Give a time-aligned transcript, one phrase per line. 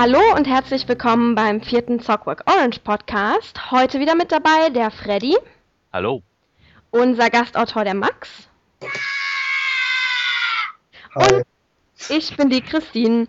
[0.00, 3.72] Hallo und herzlich willkommen beim vierten Zockwork Orange Podcast.
[3.72, 5.36] Heute wieder mit dabei der Freddy.
[5.92, 6.22] Hallo.
[6.92, 8.48] Unser Gastautor der Max.
[11.16, 11.34] Hi.
[11.34, 11.44] Und
[12.10, 13.26] ich bin die Christine.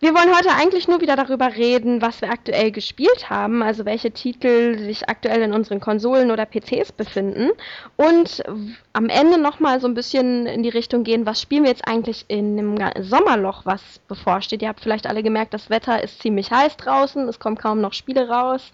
[0.00, 4.12] Wir wollen heute eigentlich nur wieder darüber reden, was wir aktuell gespielt haben, also welche
[4.12, 7.50] Titel sich aktuell in unseren Konsolen oder PCs befinden
[7.96, 8.44] und
[8.92, 12.26] am Ende nochmal so ein bisschen in die Richtung gehen, was spielen wir jetzt eigentlich
[12.28, 14.62] in dem Sommerloch, was bevorsteht.
[14.62, 17.92] Ihr habt vielleicht alle gemerkt, das Wetter ist ziemlich heiß draußen, es kommen kaum noch
[17.92, 18.70] Spiele raus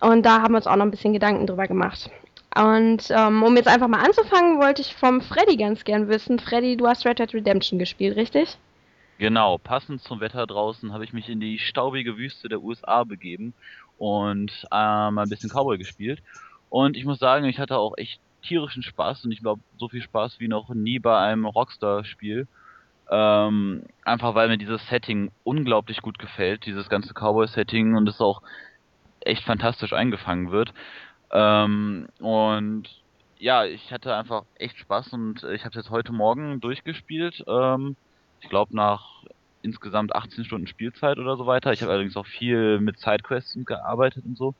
[0.00, 2.10] und da haben wir uns auch noch ein bisschen Gedanken drüber gemacht.
[2.54, 6.38] Und ähm, um jetzt einfach mal anzufangen, wollte ich vom Freddy ganz gern wissen.
[6.38, 8.58] Freddy, du hast Red Dead Redemption gespielt, richtig?
[9.18, 13.52] Genau, passend zum Wetter draußen habe ich mich in die staubige Wüste der USA begeben
[13.98, 16.22] und äh, mal ein bisschen Cowboy gespielt.
[16.70, 20.02] Und ich muss sagen, ich hatte auch echt tierischen Spaß und ich glaube, so viel
[20.02, 22.46] Spaß wie noch nie bei einem Rockstar-Spiel.
[23.10, 28.40] Ähm, einfach weil mir dieses Setting unglaublich gut gefällt, dieses ganze Cowboy-Setting und es auch
[29.20, 30.72] echt fantastisch eingefangen wird.
[31.32, 32.88] Ähm, und
[33.40, 37.42] ja, ich hatte einfach echt Spaß und ich habe es jetzt heute Morgen durchgespielt.
[37.48, 37.96] Ähm,
[38.40, 39.22] ich glaube nach
[39.62, 41.72] insgesamt 18 Stunden Spielzeit oder so weiter.
[41.72, 44.54] Ich habe allerdings auch viel mit Sidequests gearbeitet und so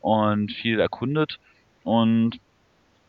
[0.00, 1.36] und viel erkundet
[1.84, 2.36] und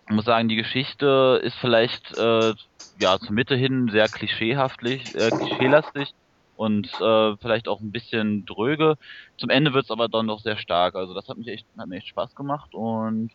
[0.10, 2.54] ich muss sagen, die Geschichte ist vielleicht äh,
[3.00, 6.12] ja zur Mitte hin sehr klischeehaftlich, äh, klischeelastig
[6.56, 8.96] und äh, vielleicht auch ein bisschen dröge.
[9.38, 10.96] Zum Ende wird es aber dann noch sehr stark.
[10.96, 13.32] Also das hat mich echt, hat mir echt Spaß gemacht und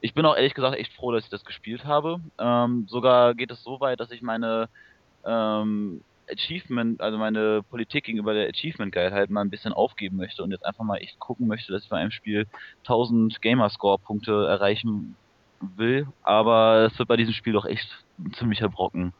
[0.00, 2.18] ich bin auch ehrlich gesagt echt froh, dass ich das gespielt habe.
[2.38, 4.68] Ähm, sogar geht es so weit, dass ich meine
[5.24, 10.42] ähm, Achievement, also meine Politik gegenüber der Achievement Guide halt mal ein bisschen aufgeben möchte
[10.42, 12.46] und jetzt einfach mal echt gucken möchte, dass ich bei einem Spiel
[12.84, 15.18] 1000 Gamerscore Punkte erreichen
[15.60, 19.12] will, aber es wird bei diesem Spiel doch echt ein ziemlicher Brocken.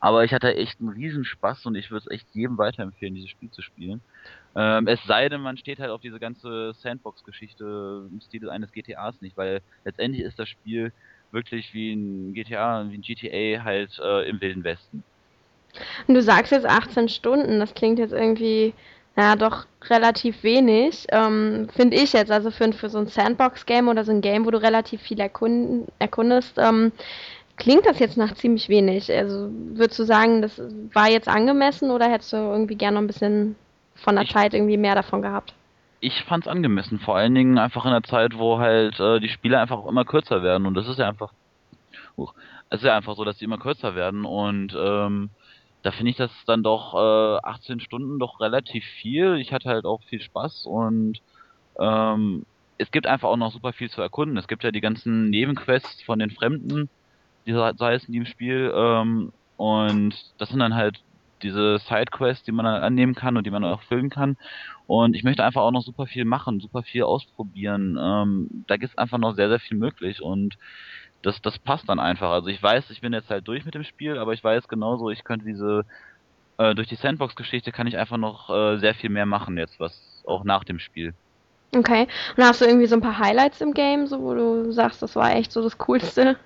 [0.00, 3.30] Aber ich hatte echt einen riesen Spaß und ich würde es echt jedem weiterempfehlen, dieses
[3.30, 4.04] Spiel zu spielen.
[4.56, 9.20] Ähm, es sei denn, man steht halt auf diese ganze Sandbox-Geschichte im Stil eines GTAs
[9.20, 10.92] nicht, weil letztendlich ist das Spiel
[11.30, 15.04] wirklich wie ein GTA, wie ein GTA halt äh, im Wilden Westen.
[16.06, 18.74] Und du sagst jetzt 18 Stunden, das klingt jetzt irgendwie,
[19.16, 24.04] ja, doch relativ wenig, ähm, finde ich jetzt, also für, für so ein Sandbox-Game oder
[24.04, 26.92] so ein Game, wo du relativ viel erkund, erkundest, ähm,
[27.56, 29.12] klingt das jetzt nach ziemlich wenig.
[29.12, 30.60] Also würdest du sagen, das
[30.92, 33.56] war jetzt angemessen oder hättest du irgendwie gerne noch ein bisschen
[33.96, 35.54] von der ich, Zeit irgendwie mehr davon gehabt?
[36.00, 39.28] Ich fand es angemessen, vor allen Dingen einfach in der Zeit, wo halt äh, die
[39.28, 41.32] Spiele einfach auch immer kürzer werden und das ist ja einfach,
[42.16, 42.28] uh,
[42.70, 45.30] es ist ja einfach so, dass die immer kürzer werden und ähm,
[45.82, 49.36] da finde ich das dann doch äh, 18 Stunden doch relativ viel.
[49.36, 51.20] Ich hatte halt auch viel Spaß und
[51.78, 52.44] ähm,
[52.78, 54.36] es gibt einfach auch noch super viel zu erkunden.
[54.36, 56.88] Es gibt ja die ganzen Nebenquests von den Fremden,
[57.46, 61.02] die es in dem Spiel, ähm, und das sind dann halt
[61.42, 64.36] diese Sidequests, die man dann annehmen kann und die man auch füllen kann.
[64.86, 67.98] Und ich möchte einfach auch noch super viel machen, super viel ausprobieren.
[68.00, 70.56] Ähm, da gibt es einfach noch sehr, sehr viel möglich und
[71.22, 72.30] das, das passt dann einfach.
[72.30, 75.10] Also ich weiß, ich bin jetzt halt durch mit dem Spiel, aber ich weiß genauso,
[75.10, 75.84] ich könnte diese,
[76.58, 80.22] äh, durch die Sandbox-Geschichte kann ich einfach noch äh, sehr viel mehr machen jetzt, was
[80.26, 81.14] auch nach dem Spiel.
[81.74, 82.06] Okay.
[82.36, 85.16] Und hast du irgendwie so ein paar Highlights im Game, so wo du sagst, das
[85.16, 86.36] war echt so das Coolste?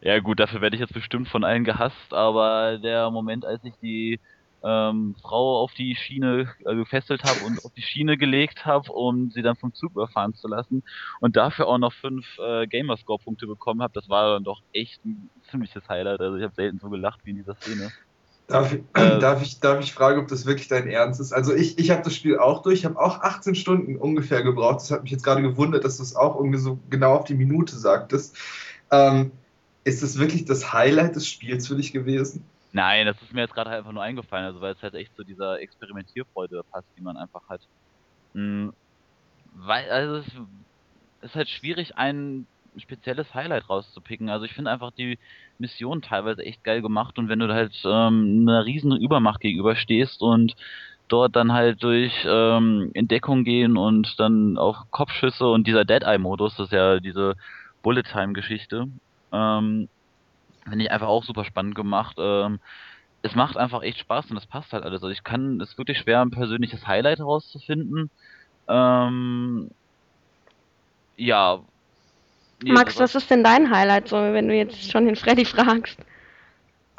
[0.00, 3.74] Ja gut, dafür werde ich jetzt bestimmt von allen gehasst, aber der Moment, als ich
[3.80, 4.18] die
[4.64, 9.30] ähm, Frau auf die Schiene äh, gefesselt habe und auf die Schiene gelegt habe, um
[9.30, 10.82] sie dann vom Zug überfahren zu lassen
[11.20, 15.30] und dafür auch noch fünf äh, Gamerscore-Punkte bekommen habe, das war dann doch echt ein
[15.50, 16.20] ziemliches Highlight.
[16.20, 17.90] Also ich habe selten so gelacht wie in dieser Szene.
[18.46, 21.32] Darf, ich, äh, darf, ich, darf ich fragen, ob das wirklich dein Ernst ist?
[21.32, 24.76] Also ich, ich habe das Spiel auch durch, ich habe auch 18 Stunden ungefähr gebraucht.
[24.76, 27.34] Das hat mich jetzt gerade gewundert, dass du es auch irgendwie so genau auf die
[27.34, 28.36] Minute sagtest.
[28.90, 29.32] Ähm,
[29.84, 32.44] ist das wirklich das Highlight des Spiels für dich gewesen?
[32.72, 35.14] Nein, das ist mir jetzt gerade halt einfach nur eingefallen, also weil es halt echt
[35.14, 37.60] zu dieser Experimentierfreude passt, die man einfach hat.
[38.32, 38.72] Mhm.
[39.54, 42.46] Weil, also es ist halt schwierig, ein
[42.78, 44.30] spezielles Highlight rauszupicken.
[44.30, 45.18] Also ich finde einfach die
[45.58, 50.54] Mission teilweise echt geil gemacht und wenn du halt ähm, einer riesen Übermacht gegenüberstehst und
[51.08, 56.68] dort dann halt durch ähm, Entdeckung gehen und dann auch Kopfschüsse und dieser Dead-Eye-Modus, das
[56.68, 57.34] ist ja diese
[57.82, 58.88] Bullet-Time-Geschichte,
[59.32, 59.88] ähm,
[60.68, 62.16] Finde ich einfach auch super spannend gemacht.
[62.18, 62.60] Ähm,
[63.22, 65.02] es macht einfach echt Spaß und es passt halt alles.
[65.02, 68.10] Also ich kann, es ist wirklich schwer, ein persönliches Highlight herauszufinden.
[68.68, 69.70] Ähm,
[71.16, 71.60] ja.
[72.62, 75.98] Nee, Max, was ist denn dein Highlight, so, wenn du jetzt schon den Freddy fragst?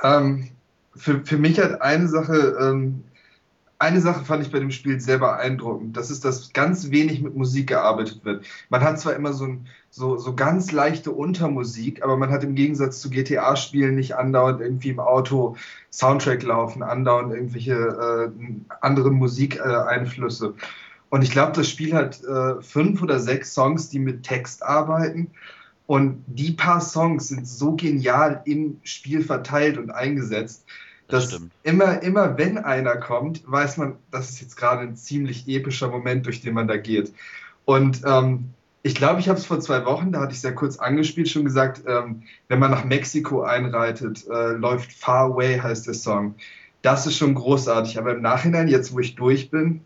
[0.02, 0.50] Ähm,
[0.96, 3.04] für, für mich hat eine Sache, ähm,
[3.84, 5.98] eine Sache fand ich bei dem Spiel sehr beeindruckend.
[5.98, 8.46] Das ist, dass ganz wenig mit Musik gearbeitet wird.
[8.70, 12.56] Man hat zwar immer so, ein, so, so ganz leichte Untermusik, aber man hat im
[12.56, 15.58] Gegensatz zu GTA-Spielen nicht andauernd irgendwie im Auto
[15.92, 20.54] Soundtrack laufen, andauernd irgendwelche äh, anderen Musikeinflüsse.
[20.58, 20.64] Äh,
[21.10, 25.32] Und ich glaube, das Spiel hat äh, fünf oder sechs Songs, die mit Text arbeiten.
[25.88, 30.66] Und die paar Songs sind so genial im Spiel verteilt und eingesetzt
[31.14, 35.48] das dass immer, immer wenn einer kommt, weiß man, das ist jetzt gerade ein ziemlich
[35.48, 37.14] epischer Moment, durch den man da geht.
[37.66, 38.50] Und ähm,
[38.82, 41.46] ich glaube, ich habe es vor zwei Wochen, da hatte ich sehr kurz angespielt, schon
[41.46, 46.36] gesagt, ähm, wenn man nach Mexiko einreitet, äh, läuft Far Away heißt der Song.
[46.82, 47.98] Das ist schon großartig.
[47.98, 49.82] Aber im Nachhinein, jetzt wo ich durch bin,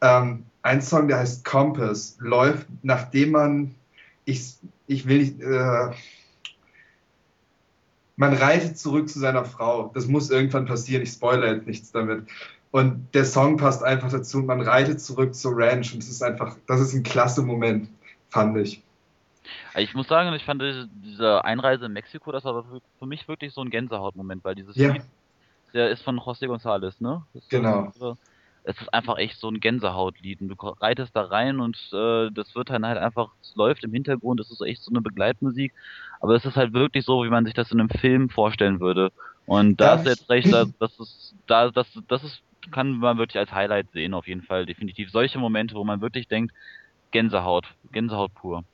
[0.00, 3.74] ähm, ein Song, der heißt Compass, läuft, nachdem man,
[4.26, 4.54] ich,
[4.86, 5.90] ich will nicht, äh,
[8.16, 9.90] man reitet zurück zu seiner Frau.
[9.94, 11.02] Das muss irgendwann passieren.
[11.02, 12.26] Ich spoilere jetzt nichts damit.
[12.70, 14.38] Und der Song passt einfach dazu.
[14.38, 17.88] Man reitet zurück zur Ranch und es ist einfach, das ist ein klasse Moment,
[18.30, 18.82] fand ich.
[19.76, 20.62] Ich muss sagen, ich fand
[21.04, 22.64] diese Einreise in Mexiko, das war
[22.98, 24.92] für mich wirklich so ein Gänsehautmoment, weil dieses ja.
[24.92, 25.02] Lied,
[25.72, 27.22] der ist von José González, ne?
[27.48, 27.92] genau.
[27.96, 28.16] So,
[28.66, 32.54] es ist einfach echt so ein Gänsehautlied und du reitest da rein und äh, das
[32.56, 35.72] wird dann halt einfach, es läuft im Hintergrund, es ist echt so eine Begleitmusik,
[36.20, 39.12] aber es ist halt wirklich so, wie man sich das in einem Film vorstellen würde.
[39.46, 42.42] Und da ist jetzt recht, das, das ist, da, das, das ist,
[42.72, 45.10] kann man wirklich als Highlight sehen, auf jeden Fall, definitiv.
[45.10, 46.52] Solche Momente, wo man wirklich denkt,
[47.12, 48.64] Gänsehaut, Gänsehaut pur.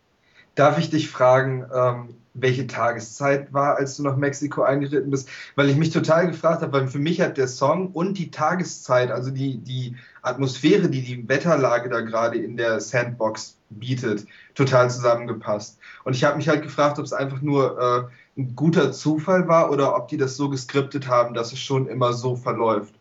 [0.55, 5.29] Darf ich dich fragen, ähm, welche Tageszeit war, als du nach Mexiko eingeritten bist?
[5.55, 9.11] Weil ich mich total gefragt habe, weil für mich hat der Song und die Tageszeit,
[9.11, 15.79] also die, die Atmosphäre, die die Wetterlage da gerade in der Sandbox bietet, total zusammengepasst.
[16.05, 19.71] Und ich habe mich halt gefragt, ob es einfach nur äh, ein guter Zufall war
[19.71, 22.95] oder ob die das so geskriptet haben, dass es schon immer so verläuft.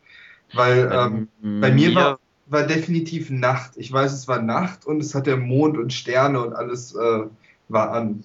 [0.53, 3.71] Weil ähm, ähm, bei mir war, war definitiv Nacht.
[3.77, 7.23] Ich weiß, es war Nacht und es hat der Mond und Sterne und alles äh,
[7.71, 8.23] war an.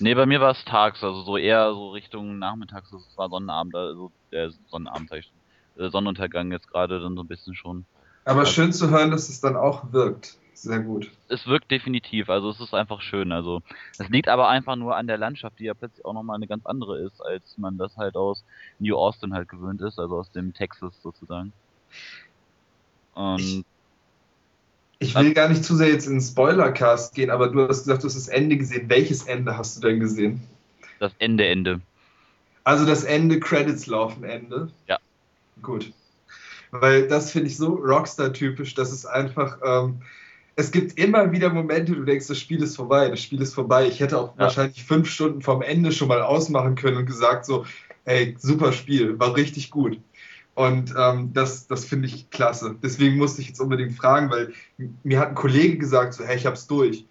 [0.00, 3.74] Nee, bei mir war es tags, also so eher so Richtung Nachmittags, es war Sonnenabend,
[3.74, 5.32] also der Sonnenabend, sag ich.
[5.76, 7.84] Äh, Sonnenuntergang jetzt gerade dann so ein bisschen schon.
[8.24, 10.36] Aber also, schön zu hören, dass es dann auch wirkt.
[10.54, 11.10] Sehr gut.
[11.28, 13.30] Es wirkt definitiv, also es ist einfach schön.
[13.30, 13.62] Also
[13.96, 16.66] es liegt aber einfach nur an der Landschaft, die ja plötzlich auch nochmal eine ganz
[16.66, 18.44] andere ist, als man das halt aus
[18.80, 21.52] New Austin halt gewöhnt ist, also aus dem Texas sozusagen.
[23.14, 23.64] Und ich
[24.98, 28.02] ich will gar nicht zu sehr jetzt in den Spoilercast gehen, aber du hast gesagt,
[28.02, 28.88] du hast das Ende gesehen.
[28.88, 30.40] Welches Ende hast du denn gesehen?
[30.98, 31.80] Das Ende, Ende.
[32.64, 34.70] Also das Ende, Credits laufen, Ende?
[34.88, 34.98] Ja.
[35.62, 35.92] Gut.
[36.70, 40.02] Weil das finde ich so Rockstar-typisch, dass es einfach, ähm,
[40.56, 43.86] es gibt immer wieder Momente, du denkst, das Spiel ist vorbei, das Spiel ist vorbei.
[43.86, 44.42] Ich hätte auch ja.
[44.42, 47.64] wahrscheinlich fünf Stunden vom Ende schon mal ausmachen können und gesagt so,
[48.04, 49.98] ey, super Spiel, war richtig gut.
[50.58, 52.74] Und ähm, das, das finde ich klasse.
[52.82, 54.52] Deswegen musste ich jetzt unbedingt fragen, weil
[55.04, 57.06] mir hat ein Kollege gesagt, so, hey, ich hab's durch.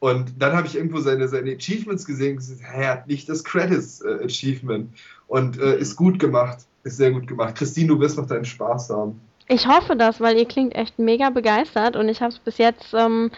[0.00, 3.26] Und dann habe ich irgendwo seine, seine Achievements gesehen und gesagt, hey, er hat nicht
[3.30, 4.90] das Credits äh, Achievement.
[5.28, 7.54] Und äh, ist gut gemacht, ist sehr gut gemacht.
[7.54, 9.18] Christine, du wirst noch deinen Spaß haben.
[9.52, 12.94] Ich hoffe das, weil ihr klingt echt mega begeistert und ich habe es bis jetzt,
[12.94, 13.32] ähm,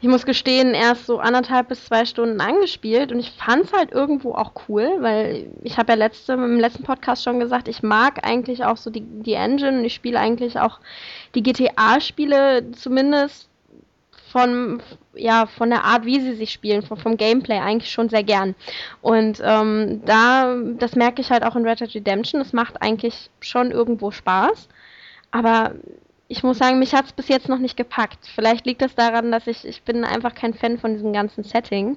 [0.00, 3.90] ich muss gestehen, erst so anderthalb bis zwei Stunden angespielt und ich fand es halt
[3.90, 8.24] irgendwo auch cool, weil ich habe ja letzte, im letzten Podcast schon gesagt, ich mag
[8.24, 10.78] eigentlich auch so die, die Engine und ich spiele eigentlich auch
[11.34, 13.48] die GTA-Spiele zumindest
[14.30, 14.80] von,
[15.16, 18.54] ja, von der Art, wie sie sich spielen, vom, vom Gameplay eigentlich schon sehr gern.
[19.02, 23.30] Und ähm, da, das merke ich halt auch in Red Dead Redemption, es macht eigentlich
[23.40, 24.68] schon irgendwo Spaß.
[25.30, 25.74] Aber
[26.28, 28.18] ich muss sagen, mich hat es bis jetzt noch nicht gepackt.
[28.34, 31.96] Vielleicht liegt das daran, dass ich, ich bin einfach kein Fan von diesem ganzen Setting.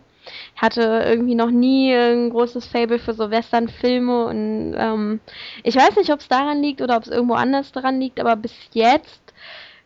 [0.55, 5.19] Ich hatte irgendwie noch nie ein großes Fable für so Western-Filme und ähm,
[5.63, 8.35] ich weiß nicht, ob es daran liegt oder ob es irgendwo anders daran liegt, aber
[8.35, 9.33] bis jetzt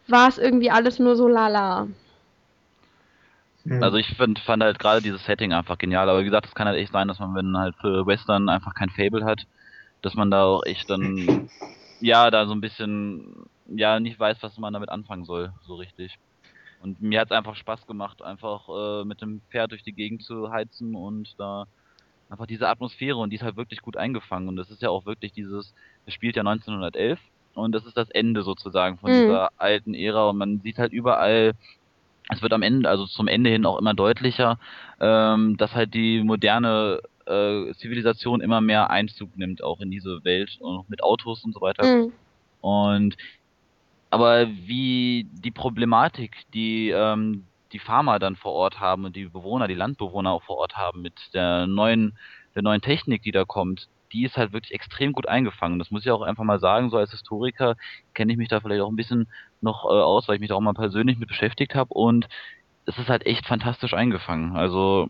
[0.07, 1.87] war es irgendwie alles nur so lala.
[3.65, 3.81] Hm.
[3.81, 6.67] Also ich find, fand halt gerade dieses Setting einfach genial, aber wie gesagt, es kann
[6.67, 9.45] halt echt sein, dass man, wenn halt für Western einfach kein Fable hat,
[10.01, 11.49] dass man da auch echt dann
[12.03, 16.19] ja, da so ein bisschen, ja, nicht weiß, was man damit anfangen soll, so richtig.
[16.81, 20.21] Und mir hat es einfach Spaß gemacht, einfach äh, mit dem Pferd durch die Gegend
[20.21, 21.65] zu heizen und da
[22.29, 25.05] einfach diese Atmosphäre und die ist halt wirklich gut eingefangen und das ist ja auch
[25.05, 25.73] wirklich dieses,
[26.05, 27.19] es spielt ja 1911
[27.53, 29.21] und das ist das Ende sozusagen von mhm.
[29.21, 31.53] dieser alten Ära und man sieht halt überall,
[32.29, 34.59] es wird am Ende, also zum Ende hin auch immer deutlicher,
[34.99, 40.57] ähm, dass halt die moderne äh, Zivilisation immer mehr Einzug nimmt, auch in diese Welt
[40.59, 41.85] und mit Autos und so weiter.
[41.85, 42.13] Mhm.
[42.61, 43.17] Und
[44.09, 49.67] aber wie die Problematik, die ähm, die Farmer dann vor Ort haben und die Bewohner,
[49.67, 52.17] die Landbewohner auch vor Ort haben mit der neuen,
[52.55, 55.79] der neuen Technik, die da kommt, die ist halt wirklich extrem gut eingefangen.
[55.79, 57.75] Das muss ich auch einfach mal sagen, so als Historiker
[58.13, 59.27] kenne ich mich da vielleicht auch ein bisschen
[59.61, 62.27] noch äh, aus, weil ich mich da auch mal persönlich mit beschäftigt habe und
[62.85, 64.55] es ist halt echt fantastisch eingefangen.
[64.55, 65.09] Also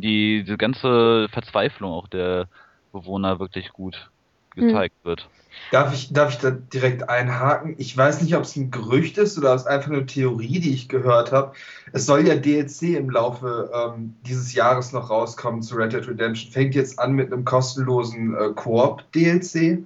[0.00, 2.48] die, die ganze Verzweiflung auch der
[2.92, 4.10] Bewohner wirklich gut
[4.54, 5.08] gezeigt hm.
[5.08, 5.28] wird.
[5.70, 7.74] Darf ich, darf ich da direkt einhaken?
[7.78, 10.88] Ich weiß nicht, ob es ein Gerücht ist oder es einfach eine Theorie, die ich
[10.88, 11.52] gehört habe.
[11.92, 16.52] Es soll ja DLC im Laufe ähm, dieses Jahres noch rauskommen zu Red Dead Redemption.
[16.52, 19.84] Fängt jetzt an mit einem kostenlosen äh, Koop-DLC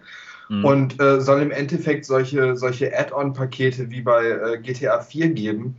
[0.48, 0.64] mhm.
[0.64, 5.76] und äh, soll im Endeffekt solche, solche Add-on-Pakete wie bei äh, GTA 4 geben.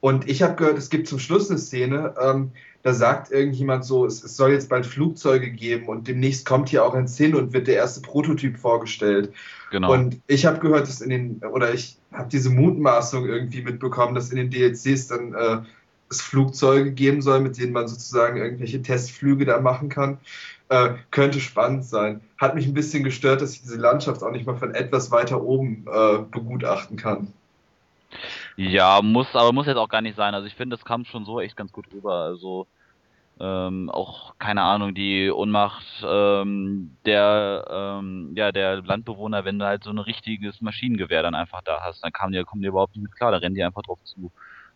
[0.00, 2.52] Und ich habe gehört, es gibt zum Schluss eine Szene, ähm,
[2.82, 6.84] da sagt irgendjemand so, es, es, soll jetzt bald Flugzeuge geben und demnächst kommt hier
[6.84, 9.32] auch eins hin und wird der erste Prototyp vorgestellt.
[9.70, 9.92] Genau.
[9.92, 14.30] Und ich habe gehört, dass in den, oder ich habe diese Mutmaßung irgendwie mitbekommen, dass
[14.30, 15.58] in den DLCs dann äh,
[16.08, 20.18] es Flugzeuge geben soll, mit denen man sozusagen irgendwelche Testflüge da machen kann.
[20.70, 22.20] Äh, könnte spannend sein.
[22.38, 25.42] Hat mich ein bisschen gestört, dass ich diese Landschaft auch nicht mal von etwas weiter
[25.42, 27.32] oben äh, begutachten kann.
[28.60, 30.34] Ja, muss, aber muss jetzt auch gar nicht sein.
[30.34, 32.14] Also ich finde, das kam schon so echt ganz gut rüber.
[32.14, 32.66] Also
[33.40, 39.82] ähm, auch keine Ahnung, die Ohnmacht ähm, der ähm, ja der Landbewohner, wenn du halt
[39.84, 43.02] so ein richtiges Maschinengewehr dann einfach da hast, dann kam die, kommen die überhaupt nicht
[43.02, 44.30] mit klar, da rennen die einfach drauf zu.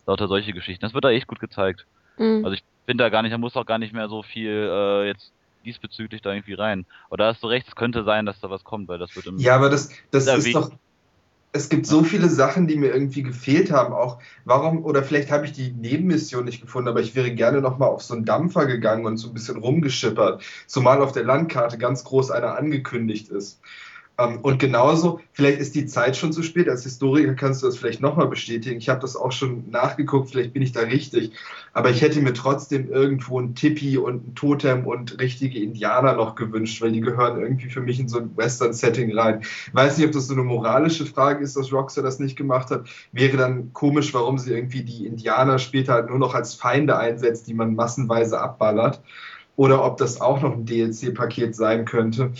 [0.07, 0.85] Lauter solche Geschichten.
[0.85, 1.87] Das wird da echt gut gezeigt.
[2.19, 2.45] Mhm.
[2.45, 5.07] Also ich finde da gar nicht, da muss auch gar nicht mehr so viel äh,
[5.09, 5.33] jetzt
[5.65, 6.87] diesbezüglich da irgendwie rein.
[7.11, 9.39] Oder hast du recht, es könnte sein, dass da was kommt, weil das wird im
[9.39, 10.71] Ja, aber das, das ist doch
[11.55, 13.95] es gibt so viele Sachen, die mir irgendwie gefehlt haben.
[13.95, 17.91] Auch warum, oder vielleicht habe ich die Nebenmission nicht gefunden, aber ich wäre gerne nochmal
[17.91, 20.43] auf so einen Dampfer gegangen und so ein bisschen rumgeschippert.
[20.67, 23.61] Zumal auf der Landkarte ganz groß einer angekündigt ist.
[24.17, 26.69] Ähm, und genauso, vielleicht ist die Zeit schon zu spät.
[26.69, 28.79] Als Historiker kannst du das vielleicht nochmal bestätigen.
[28.79, 31.33] Ich habe das auch schon nachgeguckt, vielleicht bin ich da richtig.
[31.73, 36.37] Aber ich hätte mir trotzdem irgendwo ein Tipi und ein Totem und richtige Indianer noch
[36.37, 39.43] gewünscht, weil die gehören irgendwie für mich in so ein Western-Setting rein.
[39.73, 42.87] Weiß nicht, ob das so eine moralische Frage ist, dass Rockstar das nicht gemacht hat.
[43.11, 47.49] Wäre dann komisch, warum sie irgendwie die Indianer später halt nur noch als Feinde einsetzt,
[47.49, 49.03] die man massenweise abballert.
[49.57, 52.33] Oder ob das auch noch ein DLC-Paket sein könnte.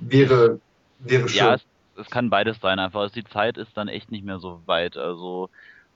[0.00, 0.60] Wäre
[0.98, 1.38] Wäre schön.
[1.38, 1.66] Ja, es,
[1.98, 3.00] es, kann beides sein einfach.
[3.00, 4.96] Also die Zeit ist dann echt nicht mehr so weit.
[4.96, 5.50] Also,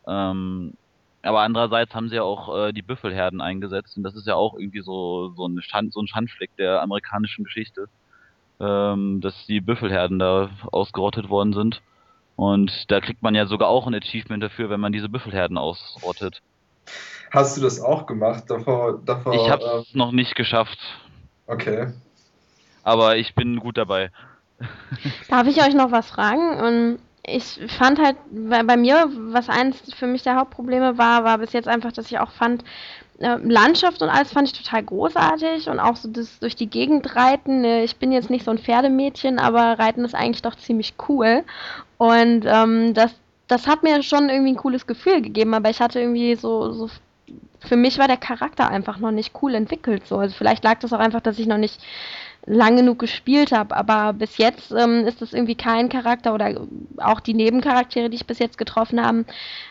[0.06, 0.74] ähm,
[1.22, 4.54] aber andererseits haben sie ja auch äh, die Büffelherden eingesetzt und das ist ja auch
[4.58, 7.88] irgendwie so, so, ein, Stand, so ein Schandfleck der amerikanischen Geschichte,
[8.58, 11.82] ähm, dass die Büffelherden da ausgerottet worden sind.
[12.36, 16.40] Und da kriegt man ja sogar auch ein Achievement dafür, wenn man diese Büffelherden ausrottet.
[17.30, 18.44] Hast du das auch gemacht?
[18.48, 19.98] Davor, davor, ich habe es äh...
[19.98, 20.78] noch nicht geschafft.
[21.46, 21.92] Okay.
[22.82, 24.10] Aber ich bin gut dabei.
[25.28, 26.60] Darf ich euch noch was fragen?
[26.60, 31.52] Und ich fand halt, bei, mir, was eins für mich der Hauptprobleme war, war bis
[31.52, 32.64] jetzt einfach, dass ich auch fand,
[33.18, 37.14] äh, Landschaft und alles fand ich total großartig und auch so das durch die Gegend
[37.16, 37.64] reiten.
[37.64, 41.44] Äh, ich bin jetzt nicht so ein Pferdemädchen, aber Reiten ist eigentlich doch ziemlich cool.
[41.98, 43.14] Und ähm, das,
[43.46, 46.88] das hat mir schon irgendwie ein cooles Gefühl gegeben, aber ich hatte irgendwie so, so
[47.60, 50.06] für mich war der Charakter einfach noch nicht cool entwickelt.
[50.06, 50.16] So.
[50.16, 51.78] Also vielleicht lag das auch einfach, dass ich noch nicht
[52.46, 56.66] lang genug gespielt habe, aber bis jetzt ähm, ist es irgendwie kein Charakter oder
[56.96, 59.26] auch die Nebencharaktere, die ich bis jetzt getroffen haben,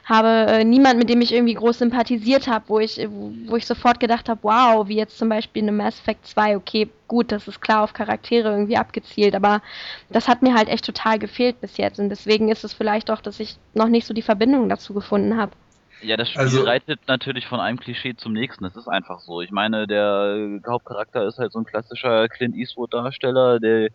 [0.06, 3.00] habe äh, niemand, mit dem ich irgendwie groß sympathisiert habe, wo ich,
[3.48, 6.90] wo ich sofort gedacht habe, wow, wie jetzt zum Beispiel eine Mass Effect 2, okay,
[7.08, 9.62] gut, das ist klar auf Charaktere irgendwie abgezielt, aber
[10.10, 13.22] das hat mir halt echt total gefehlt bis jetzt und deswegen ist es vielleicht auch,
[13.22, 15.52] dass ich noch nicht so die Verbindung dazu gefunden habe.
[16.02, 18.64] Ja, das Spiel also, reitet natürlich von einem Klischee zum nächsten.
[18.64, 19.42] Das ist einfach so.
[19.42, 23.90] Ich meine, der Hauptcharakter ist halt so ein klassischer Clint Eastwood-Darsteller, der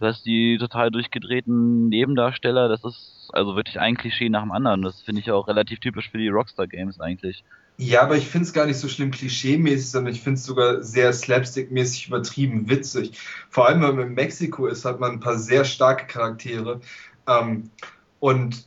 [0.00, 4.82] du hast die total durchgedrehten Nebendarsteller, das ist also wirklich ein Klischee nach dem anderen.
[4.82, 7.44] Das finde ich auch relativ typisch für die Rockstar-Games eigentlich.
[7.76, 10.82] Ja, aber ich finde es gar nicht so schlimm klischee-mäßig, sondern ich finde es sogar
[10.82, 13.12] sehr slapstick-mäßig übertrieben witzig.
[13.48, 16.80] Vor allem, wenn man in Mexiko ist, hat man ein paar sehr starke Charaktere.
[17.26, 17.70] Ähm,
[18.18, 18.64] und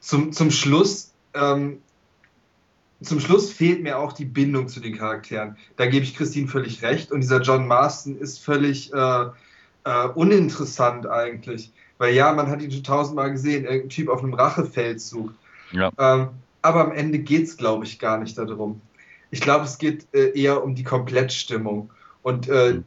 [0.00, 1.82] zum, zum Schluss ähm,
[3.02, 5.56] zum Schluss fehlt mir auch die Bindung zu den Charakteren.
[5.76, 7.12] Da gebe ich Christine völlig recht.
[7.12, 9.26] Und dieser John Marston ist völlig äh,
[9.84, 11.72] äh, uninteressant eigentlich.
[11.98, 15.32] Weil ja, man hat ihn schon tausendmal gesehen, irgendein Typ auf einem Rachefeldzug.
[15.72, 15.90] Ja.
[15.98, 16.28] Ähm,
[16.62, 18.80] aber am Ende geht es, glaube ich, gar nicht darum.
[19.30, 21.90] Ich glaube, es geht äh, eher um die Komplettstimmung.
[22.22, 22.84] Und äh, mhm.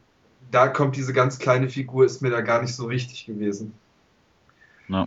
[0.50, 3.74] da kommt diese ganz kleine Figur, ist mir da gar nicht so wichtig gewesen.
[4.88, 5.06] Ja.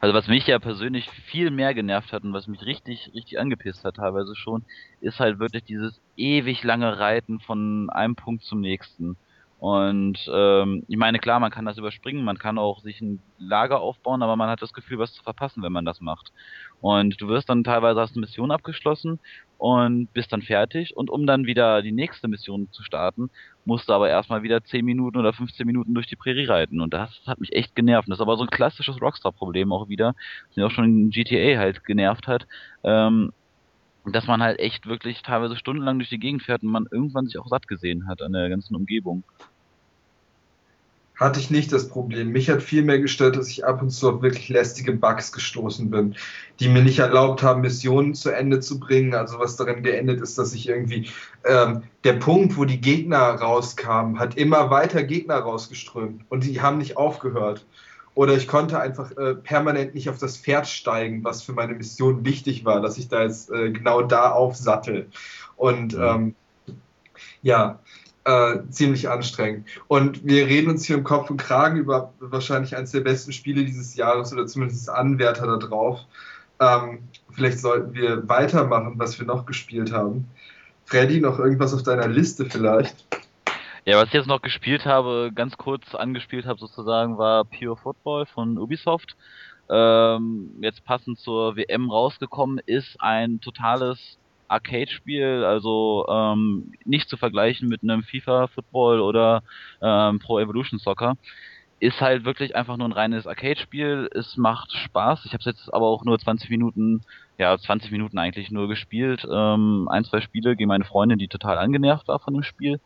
[0.00, 3.84] Also was mich ja persönlich viel mehr genervt hat und was mich richtig, richtig angepisst
[3.84, 4.64] hat teilweise schon,
[5.00, 9.16] ist halt wirklich dieses ewig lange Reiten von einem Punkt zum nächsten.
[9.60, 13.80] Und ähm, ich meine, klar, man kann das überspringen, man kann auch sich ein Lager
[13.80, 16.32] aufbauen, aber man hat das Gefühl, was zu verpassen, wenn man das macht.
[16.80, 19.20] Und du wirst dann teilweise hast eine Mission abgeschlossen
[19.58, 20.96] und bist dann fertig.
[20.96, 23.30] Und um dann wieder die nächste Mission zu starten,
[23.64, 26.80] musst du aber erstmal wieder 10 Minuten oder 15 Minuten durch die Prärie reiten.
[26.80, 28.08] Und das hat mich echt genervt.
[28.08, 30.14] Das ist aber so ein klassisches Rockstar-Problem auch wieder,
[30.48, 32.46] das mir auch schon in GTA halt genervt hat.
[32.82, 33.32] Ähm,
[34.06, 37.38] dass man halt echt wirklich teilweise stundenlang durch die Gegend fährt und man irgendwann sich
[37.38, 39.24] auch satt gesehen hat an der ganzen Umgebung.
[41.20, 42.30] Hatte ich nicht das Problem.
[42.30, 45.90] Mich hat viel mehr gestört, dass ich ab und zu auf wirklich lästige Bugs gestoßen
[45.90, 46.16] bin,
[46.60, 49.12] die mir nicht erlaubt haben, Missionen zu Ende zu bringen.
[49.12, 51.10] Also was darin geendet ist, dass ich irgendwie
[51.44, 56.78] ähm, der Punkt, wo die Gegner rauskamen, hat immer weiter Gegner rausgeströmt und die haben
[56.78, 57.66] nicht aufgehört.
[58.14, 62.24] Oder ich konnte einfach äh, permanent nicht auf das Pferd steigen, was für meine Mission
[62.24, 65.10] wichtig war, dass ich da jetzt äh, genau da aufsattel.
[65.56, 66.02] Und mhm.
[66.02, 66.34] ähm,
[67.42, 67.78] ja,
[68.30, 69.66] äh, ziemlich anstrengend.
[69.88, 73.64] Und wir reden uns hier im Kopf und Kragen über wahrscheinlich eines der besten Spiele
[73.64, 76.00] dieses Jahres oder zumindest Anwärter da drauf.
[76.60, 80.28] Ähm, vielleicht sollten wir weitermachen, was wir noch gespielt haben.
[80.84, 83.04] Freddy, noch irgendwas auf deiner Liste vielleicht?
[83.84, 88.26] Ja, was ich jetzt noch gespielt habe, ganz kurz angespielt habe sozusagen, war Pure Football
[88.26, 89.16] von Ubisoft.
[89.68, 94.19] Ähm, jetzt passend zur WM rausgekommen ist ein totales
[94.50, 99.42] Arcade-Spiel, also ähm, nicht zu vergleichen mit einem FIFA Football oder
[99.80, 101.16] ähm, Pro Evolution Soccer.
[101.78, 104.10] Ist halt wirklich einfach nur ein reines Arcade-Spiel.
[104.12, 105.24] Es macht Spaß.
[105.24, 107.02] Ich habe es jetzt aber auch nur 20 Minuten,
[107.38, 109.26] ja 20 Minuten eigentlich nur gespielt.
[109.30, 112.80] Ähm, ein, zwei Spiele gegen meine Freundin, die total angenervt war von dem Spiel.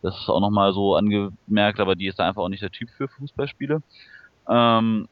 [0.00, 2.88] Das ist auch nochmal so angemerkt, aber die ist da einfach auch nicht der Typ
[2.90, 3.82] für Fußballspiele.
[4.48, 5.08] Ähm,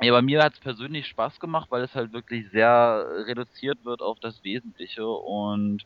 [0.00, 4.00] ja, bei mir hat es persönlich Spaß gemacht, weil es halt wirklich sehr reduziert wird
[4.02, 5.84] auf das Wesentliche und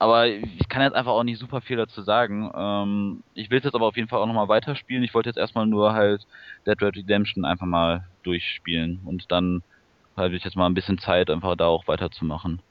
[0.00, 2.50] aber ich kann jetzt einfach auch nicht super viel dazu sagen.
[2.54, 5.02] Ähm, ich will es jetzt aber auf jeden Fall auch nochmal weiterspielen.
[5.02, 6.24] Ich wollte jetzt erstmal nur halt
[6.66, 9.62] Dead Red Redemption einfach mal durchspielen und dann
[10.16, 12.62] habe ich jetzt mal ein bisschen Zeit, einfach da auch weiterzumachen.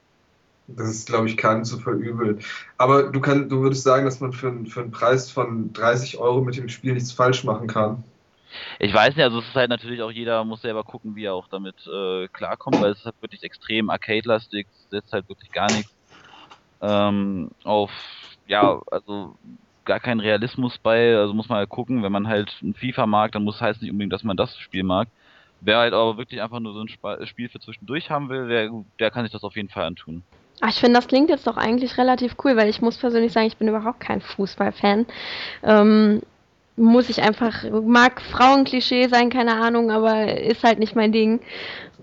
[0.68, 2.40] Das ist, glaube ich, keinem zu verübeln.
[2.78, 6.42] Aber du, kann, du würdest sagen, dass man für, für einen Preis von 30 Euro
[6.42, 8.04] mit dem Spiel nichts falsch machen kann?
[8.80, 11.34] Ich weiß nicht, also es ist halt natürlich auch jeder muss selber gucken, wie er
[11.34, 15.70] auch damit äh, klarkommt, weil es ist halt wirklich extrem arcade-lastig, setzt halt wirklich gar
[15.70, 15.92] nichts
[16.82, 17.92] ähm, auf,
[18.46, 19.36] ja, also
[19.86, 23.32] gar keinen Realismus bei, also muss man halt gucken, wenn man halt ein FIFA mag,
[23.32, 25.08] dann muss heißt nicht unbedingt, dass man das Spiel mag.
[25.60, 28.70] Wer halt aber wirklich einfach nur so ein Spiel für zwischendurch haben will, der,
[29.00, 30.24] der kann sich das auf jeden Fall antun.
[30.62, 33.48] Ach, ich finde, das klingt jetzt doch eigentlich relativ cool, weil ich muss persönlich sagen,
[33.48, 35.06] ich bin überhaupt kein Fußballfan.
[35.64, 36.22] Ähm,
[36.78, 41.42] muss ich einfach, mag Frauenklischee sein, keine Ahnung, aber ist halt nicht mein Ding.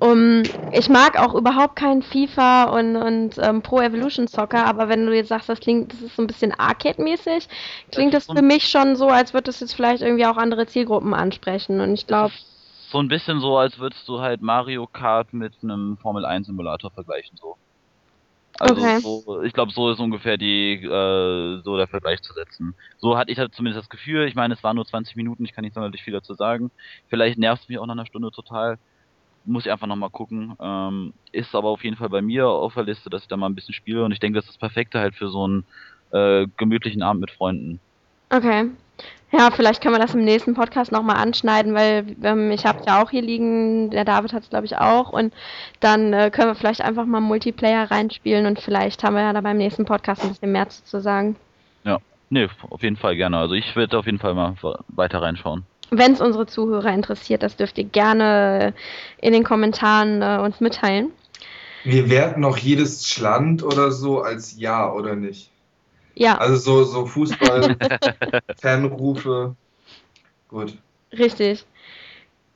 [0.00, 5.06] Um, ich mag auch überhaupt kein FIFA und, und ähm, Pro Evolution Soccer, aber wenn
[5.06, 7.48] du jetzt sagst, das klingt, das ist so ein bisschen Arcade-mäßig,
[7.92, 10.66] klingt das, das für mich schon so, als würde das jetzt vielleicht irgendwie auch andere
[10.66, 11.80] Zielgruppen ansprechen.
[11.80, 12.34] Und ich glaube.
[12.90, 16.90] So ein bisschen so, als würdest du halt Mario Kart mit einem Formel 1 Simulator
[16.90, 17.56] vergleichen, so.
[18.58, 19.00] Also okay.
[19.00, 22.76] so, ich glaube, so ist ungefähr die äh, so der Vergleich zu setzen.
[22.98, 24.26] So hatte ich halt zumindest das Gefühl.
[24.28, 26.70] Ich meine, es waren nur 20 Minuten, ich kann nicht sonderlich viel dazu sagen.
[27.08, 28.78] Vielleicht nervt es mich auch nach einer Stunde total.
[29.44, 30.54] Muss ich einfach nochmal gucken.
[30.60, 33.48] Ähm, ist aber auf jeden Fall bei mir auf der Liste, dass ich da mal
[33.48, 35.66] ein bisschen spiele und ich denke, das ist das Perfekte halt für so einen
[36.12, 37.80] äh, gemütlichen Abend mit Freunden.
[38.30, 38.70] Okay.
[39.36, 42.86] Ja, vielleicht können wir das im nächsten Podcast nochmal anschneiden, weil ähm, ich habe es
[42.86, 45.34] ja auch hier liegen, der David hat es glaube ich auch und
[45.80, 49.40] dann äh, können wir vielleicht einfach mal Multiplayer reinspielen und vielleicht haben wir ja da
[49.40, 51.34] beim nächsten Podcast ein bisschen mehr zu sagen.
[51.82, 51.98] Ja,
[52.30, 53.38] nee, auf jeden Fall gerne.
[53.38, 54.54] Also ich werde auf jeden Fall mal
[54.86, 55.64] weiter reinschauen.
[55.90, 58.72] Wenn es unsere Zuhörer interessiert, das dürft ihr gerne
[59.20, 61.10] in den Kommentaren äh, uns mitteilen.
[61.82, 65.50] Wir werten noch jedes Schland oder so als Ja oder nicht.
[66.14, 66.38] Ja.
[66.38, 67.76] Also so, so Fußball,
[68.60, 69.56] Fanrufe.
[70.48, 70.76] Gut.
[71.12, 71.64] Richtig.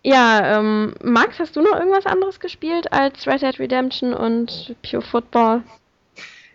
[0.04, 5.02] Ja, ähm, Max, hast du noch irgendwas anderes gespielt als Red Dead Redemption und Pure
[5.02, 5.62] Football?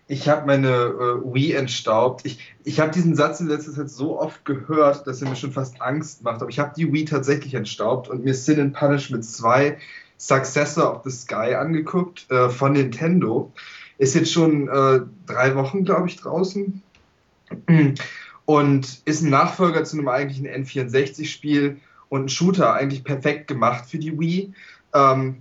[0.07, 2.25] Ich habe meine äh, Wii entstaubt.
[2.25, 5.51] Ich, ich habe diesen Satz in letzter Zeit so oft gehört, dass er mir schon
[5.51, 6.41] fast Angst macht.
[6.41, 9.77] Aber ich habe die Wii tatsächlich entstaubt und mir Sin and Punishment 2
[10.17, 13.51] Successor of the Sky angeguckt äh, von Nintendo.
[13.97, 16.81] Ist jetzt schon äh, drei Wochen, glaube ich, draußen.
[18.45, 21.77] Und ist ein Nachfolger zu einem eigentlichen N64-Spiel
[22.09, 24.53] und ein Shooter, eigentlich perfekt gemacht für die Wii.
[24.93, 25.37] Ähm,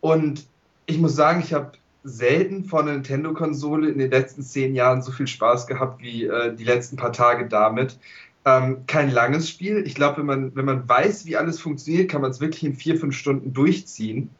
[0.00, 0.46] und
[0.86, 5.12] ich muss sagen, ich habe selten von einer Nintendo-Konsole in den letzten zehn Jahren so
[5.12, 7.98] viel Spaß gehabt wie äh, die letzten paar Tage damit.
[8.46, 9.86] Ähm, kein langes Spiel.
[9.86, 12.74] Ich glaube, wenn man, wenn man weiß, wie alles funktioniert, kann man es wirklich in
[12.74, 14.30] vier, fünf Stunden durchziehen.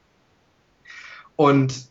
[1.37, 1.90] Und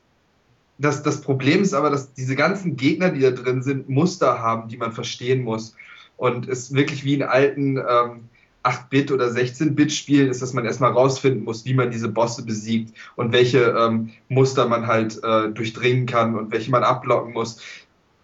[0.79, 4.69] das, das Problem ist aber, dass diese ganzen Gegner, die da drin sind, Muster haben,
[4.69, 5.75] die man verstehen muss.
[6.17, 8.29] und es wirklich wie in alten ähm,
[8.63, 13.31] 8-Bit oder 16-Bit-Spielen ist, dass man erstmal rausfinden muss, wie man diese Bosse besiegt und
[13.31, 17.61] welche ähm, Muster man halt äh, durchdringen kann und welche man abblocken muss.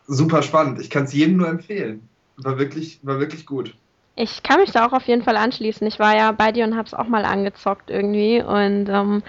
[0.07, 0.79] Super spannend.
[0.81, 2.07] Ich kann es jedem nur empfehlen.
[2.37, 3.75] War wirklich, war wirklich gut.
[4.17, 5.85] Ich kann mich da auch auf jeden Fall anschließen.
[5.87, 9.23] Ich war ja bei dir und hab's auch mal angezockt irgendwie und ähm,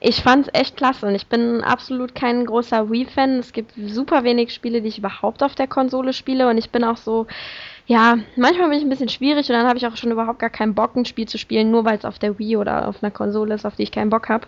[0.00, 3.38] ich fand's echt klasse und ich bin absolut kein großer Wii-Fan.
[3.38, 6.82] Es gibt super wenig Spiele, die ich überhaupt auf der Konsole spiele und ich bin
[6.82, 7.28] auch so
[7.86, 10.50] ja, manchmal bin ich ein bisschen schwierig und dann habe ich auch schon überhaupt gar
[10.50, 13.10] keinen Bock, ein Spiel zu spielen, nur weil es auf der Wii oder auf einer
[13.10, 14.46] Konsole ist, auf die ich keinen Bock habe.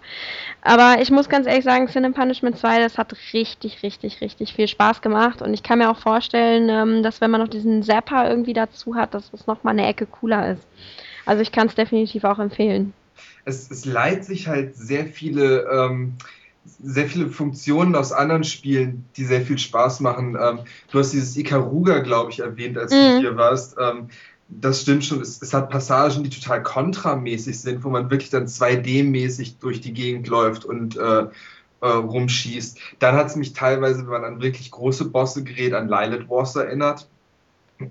[0.62, 4.54] Aber ich muss ganz ehrlich sagen, Sin and Punishment 2, das hat richtig, richtig, richtig
[4.54, 7.82] viel Spaß gemacht und ich kann mir auch vorstellen, ähm, dass wenn man noch diesen
[7.82, 10.66] Zapper irgendwie dazu hat, dass es nochmal eine Ecke cooler ist.
[11.26, 12.92] Also ich kann es definitiv auch empfehlen.
[13.44, 16.14] Es, es leiht sich halt sehr viele ähm,
[16.64, 20.36] sehr viele Funktionen aus anderen Spielen, die sehr viel Spaß machen.
[20.40, 22.96] Ähm, du hast dieses Ikaruga, glaube ich, erwähnt, als mhm.
[22.96, 23.76] du hier warst.
[23.78, 24.08] Ähm,
[24.48, 25.20] das stimmt schon.
[25.20, 29.92] Es, es, hat Passagen, die total kontramäßig sind, wo man wirklich dann 2D-mäßig durch die
[29.92, 31.26] Gegend läuft und äh,
[31.80, 32.78] äh, rumschießt.
[32.98, 36.56] Dann hat es mich teilweise, wenn man an wirklich große Bosse gerät, an Lilith Wars
[36.56, 37.08] erinnert.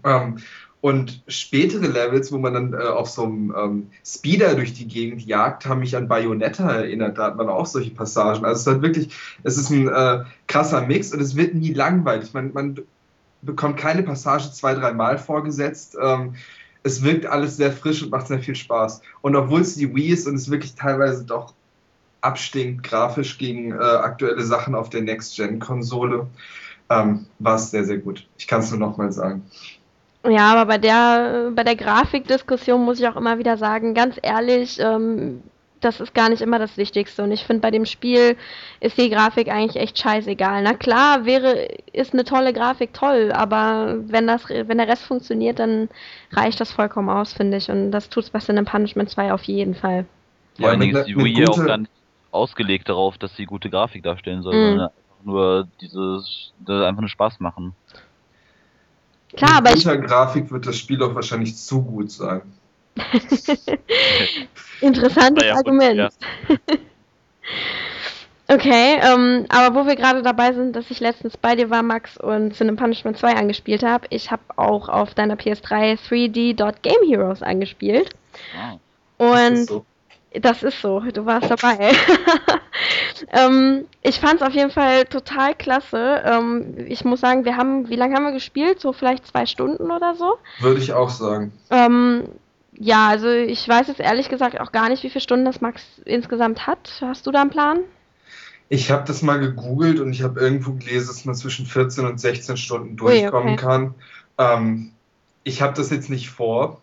[0.03, 0.39] Ähm,
[0.83, 5.25] und spätere Levels, wo man dann äh, auf so einem ähm, Speeder durch die Gegend
[5.25, 7.17] jagt, haben mich an Bayonetta erinnert.
[7.17, 8.43] Da hat man auch solche Passagen.
[8.43, 11.71] Also es ist halt wirklich, es ist ein äh, krasser Mix und es wird nie
[11.71, 12.33] langweilig.
[12.33, 12.81] Man, man
[13.41, 15.95] bekommt keine Passage zwei, dreimal vorgesetzt.
[16.01, 16.35] Ähm,
[16.83, 19.03] es wirkt alles sehr frisch und macht sehr viel Spaß.
[19.21, 21.53] Und obwohl es die Wii ist und es wirklich teilweise doch
[22.19, 26.27] abstinkt grafisch gegen äh, aktuelle Sachen auf der Next-Gen-Konsole,
[26.89, 28.27] ähm, war es sehr, sehr gut.
[28.37, 29.43] Ich kann es nur nochmal sagen.
[30.25, 34.79] Ja, aber bei der, bei der Grafikdiskussion muss ich auch immer wieder sagen, ganz ehrlich,
[34.79, 35.43] ähm,
[35.83, 37.23] das ist gar nicht immer das Wichtigste.
[37.23, 38.37] Und ich finde, bei dem Spiel
[38.79, 40.63] ist die Grafik eigentlich echt scheißegal.
[40.63, 45.59] Na klar, wäre, ist eine tolle Grafik toll, aber wenn das, wenn der Rest funktioniert,
[45.59, 45.89] dann
[46.31, 47.69] reicht das vollkommen aus, finde ich.
[47.69, 50.05] Und das tut es bei Sin Punishment 2 auf jeden Fall.
[50.57, 51.87] Vor allen Dingen ist die Wii auch dann
[52.31, 54.69] ausgelegt darauf, dass sie gute Grafik darstellen soll, mm.
[54.69, 57.75] sondern einfach nur dieses, einfach nur Spaß machen.
[59.35, 59.83] Klar, aber ich.
[59.83, 62.41] Grafik wird das Spiel auch wahrscheinlich zu gut sein.
[64.81, 65.97] Interessantes ja, Argument.
[65.97, 66.09] Ja.
[68.55, 72.17] okay, ähm, aber wo wir gerade dabei sind, dass ich letztens bei dir war, Max,
[72.17, 77.41] und Cinema Punishment 2 angespielt habe, ich habe auch auf deiner PS3 3D Game Heroes
[77.41, 78.09] angespielt.
[78.55, 78.79] Wow.
[79.17, 79.85] Und so.
[80.33, 81.91] Das ist so, du warst dabei.
[83.31, 86.21] ähm, ich fand es auf jeden Fall total klasse.
[86.25, 88.79] Ähm, ich muss sagen, wir haben, wie lange haben wir gespielt?
[88.79, 90.37] So vielleicht zwei Stunden oder so?
[90.59, 91.51] Würde ich auch sagen.
[91.69, 92.23] Ähm,
[92.77, 95.83] ja, also ich weiß jetzt ehrlich gesagt auch gar nicht, wie viele Stunden das Max
[96.05, 96.99] insgesamt hat.
[97.01, 97.79] Hast du da einen Plan?
[98.69, 102.19] Ich habe das mal gegoogelt und ich habe irgendwo gelesen, dass man zwischen 14 und
[102.19, 103.61] 16 Stunden durchkommen Ui, okay.
[103.61, 103.95] kann.
[104.37, 104.91] Ähm,
[105.43, 106.81] ich habe das jetzt nicht vor.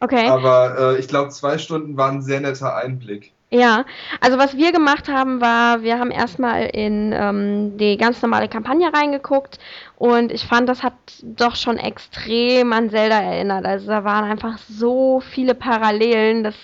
[0.00, 0.26] Okay.
[0.28, 3.32] Aber äh, ich glaube, zwei Stunden waren ein sehr netter Einblick.
[3.54, 3.84] Ja,
[4.22, 8.90] also was wir gemacht haben, war, wir haben erstmal in ähm, die ganz normale Kampagne
[8.90, 9.58] reingeguckt
[9.96, 13.66] und ich fand, das hat doch schon extrem an Zelda erinnert.
[13.66, 16.54] Also da waren einfach so viele Parallelen, das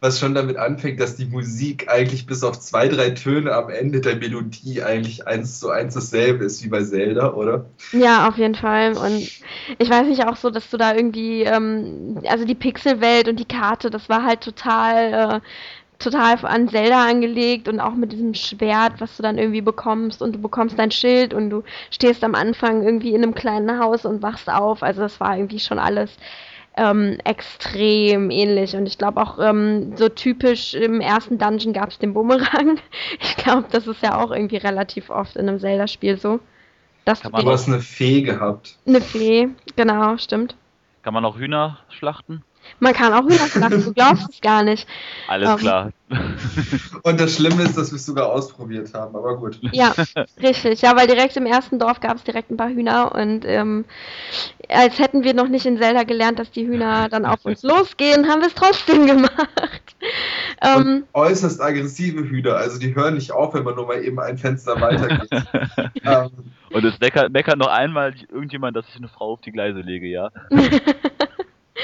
[0.00, 4.00] was schon damit anfängt, dass die Musik eigentlich bis auf zwei, drei Töne am Ende
[4.00, 7.66] der Melodie eigentlich eins zu eins dasselbe ist wie bei Zelda, oder?
[7.92, 8.96] Ja, auf jeden Fall.
[8.96, 9.28] Und
[9.78, 13.44] ich weiß nicht auch so, dass du da irgendwie, ähm, also die Pixelwelt und die
[13.44, 15.40] Karte, das war halt total, äh,
[15.98, 20.36] total an Zelda angelegt und auch mit diesem Schwert, was du dann irgendwie bekommst und
[20.36, 24.22] du bekommst dein Schild und du stehst am Anfang irgendwie in einem kleinen Haus und
[24.22, 24.84] wachst auf.
[24.84, 26.10] Also das war irgendwie schon alles
[26.76, 28.74] ähm, extrem ähnlich.
[28.76, 32.78] Und ich glaube auch ähm, so typisch im ersten Dungeon gab es den Bumerang.
[33.20, 36.40] Ich glaube, das ist ja auch irgendwie relativ oft in einem Zelda-Spiel so.
[37.04, 38.76] Dass du hast eine Fee gehabt.
[38.86, 40.56] Eine Fee, genau, stimmt.
[41.02, 42.42] Kann man auch Hühner schlachten?
[42.80, 44.86] Man kann auch Hühner schlachten, du glaubst es gar nicht.
[45.26, 45.92] Alles um, ähm, klar.
[47.02, 49.58] Und das Schlimme ist, dass wir es sogar ausprobiert haben, aber gut.
[49.72, 49.94] Ja,
[50.42, 50.80] richtig.
[50.80, 53.84] Ja, weil direkt im ersten Dorf gab es direkt ein paar Hühner und ähm,
[54.68, 58.28] als hätten wir noch nicht in Zelda gelernt, dass die Hühner dann auf uns losgehen,
[58.28, 59.96] haben wir es trotzdem gemacht.
[60.62, 64.38] Ähm, äußerst aggressive Hühner, also die hören nicht auf, wenn man nur mal eben ein
[64.38, 65.28] Fenster weitergeht.
[66.04, 66.30] ähm,
[66.70, 70.06] und es meckert, meckert noch einmal irgendjemand, dass ich eine Frau auf die Gleise lege,
[70.06, 70.30] ja.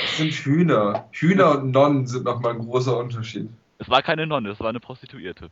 [0.00, 1.08] Das sind Hühner.
[1.12, 3.48] Hühner und Nonnen sind nochmal ein großer Unterschied.
[3.78, 5.50] Es war keine Nonne, es war eine Prostituierte.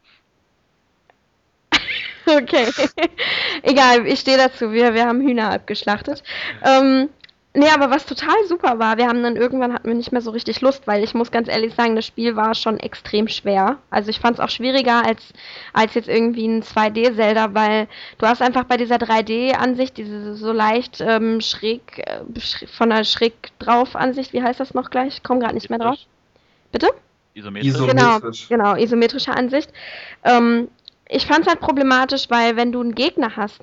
[2.26, 2.68] okay.
[3.62, 4.72] Egal, ich stehe dazu.
[4.72, 6.22] Wir, wir haben Hühner abgeschlachtet.
[6.64, 7.09] Ähm,
[7.54, 10.30] Nee, aber was total super war, wir haben dann irgendwann hatten wir nicht mehr so
[10.30, 13.76] richtig Lust, weil ich muss ganz ehrlich sagen, das Spiel war schon extrem schwer.
[13.90, 15.22] Also ich fand es auch schwieriger als,
[15.74, 21.02] als jetzt irgendwie ein 2D-Zelda, weil du hast einfach bei dieser 3D-Ansicht, diese so leicht
[21.02, 22.20] ähm, schräg, äh,
[22.78, 25.16] von der schräg drauf Ansicht, wie heißt das noch gleich?
[25.16, 25.98] Ich komme gerade nicht mehr drauf.
[26.72, 26.88] Bitte?
[27.34, 28.48] Isometrisch.
[28.48, 29.70] Genau, genau, isometrische Ansicht.
[30.24, 30.68] Ähm,
[31.12, 33.61] ich fand es halt problematisch, weil wenn du einen Gegner hast,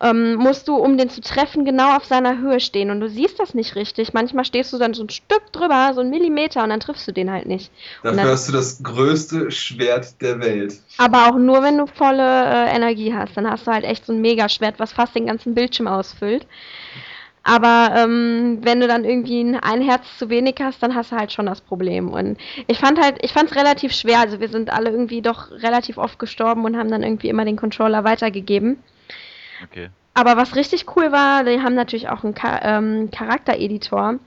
[0.00, 3.38] ähm, musst du, um den zu treffen, genau auf seiner Höhe stehen und du siehst
[3.38, 4.12] das nicht richtig.
[4.12, 7.12] Manchmal stehst du dann so ein Stück drüber, so ein Millimeter und dann triffst du
[7.12, 7.70] den halt nicht.
[8.02, 10.74] Dafür dann, hast du das größte Schwert der Welt.
[10.98, 13.36] Aber auch nur, wenn du volle äh, Energie hast.
[13.36, 16.46] Dann hast du halt echt so ein Megaschwert, was fast den ganzen Bildschirm ausfüllt.
[17.50, 21.32] Aber ähm, wenn du dann irgendwie ein Herz zu wenig hast, dann hast du halt
[21.32, 22.10] schon das Problem.
[22.10, 24.20] Und ich fand halt, ich fand es relativ schwer.
[24.20, 27.56] Also wir sind alle irgendwie doch relativ oft gestorben und haben dann irgendwie immer den
[27.56, 28.78] Controller weitergegeben.
[29.64, 29.90] Okay.
[30.14, 34.20] Aber was richtig cool war, die haben natürlich auch einen Char ähm, Charaktereditor.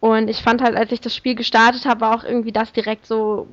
[0.00, 3.06] Und ich fand halt, als ich das Spiel gestartet habe, war auch irgendwie das direkt
[3.06, 3.48] so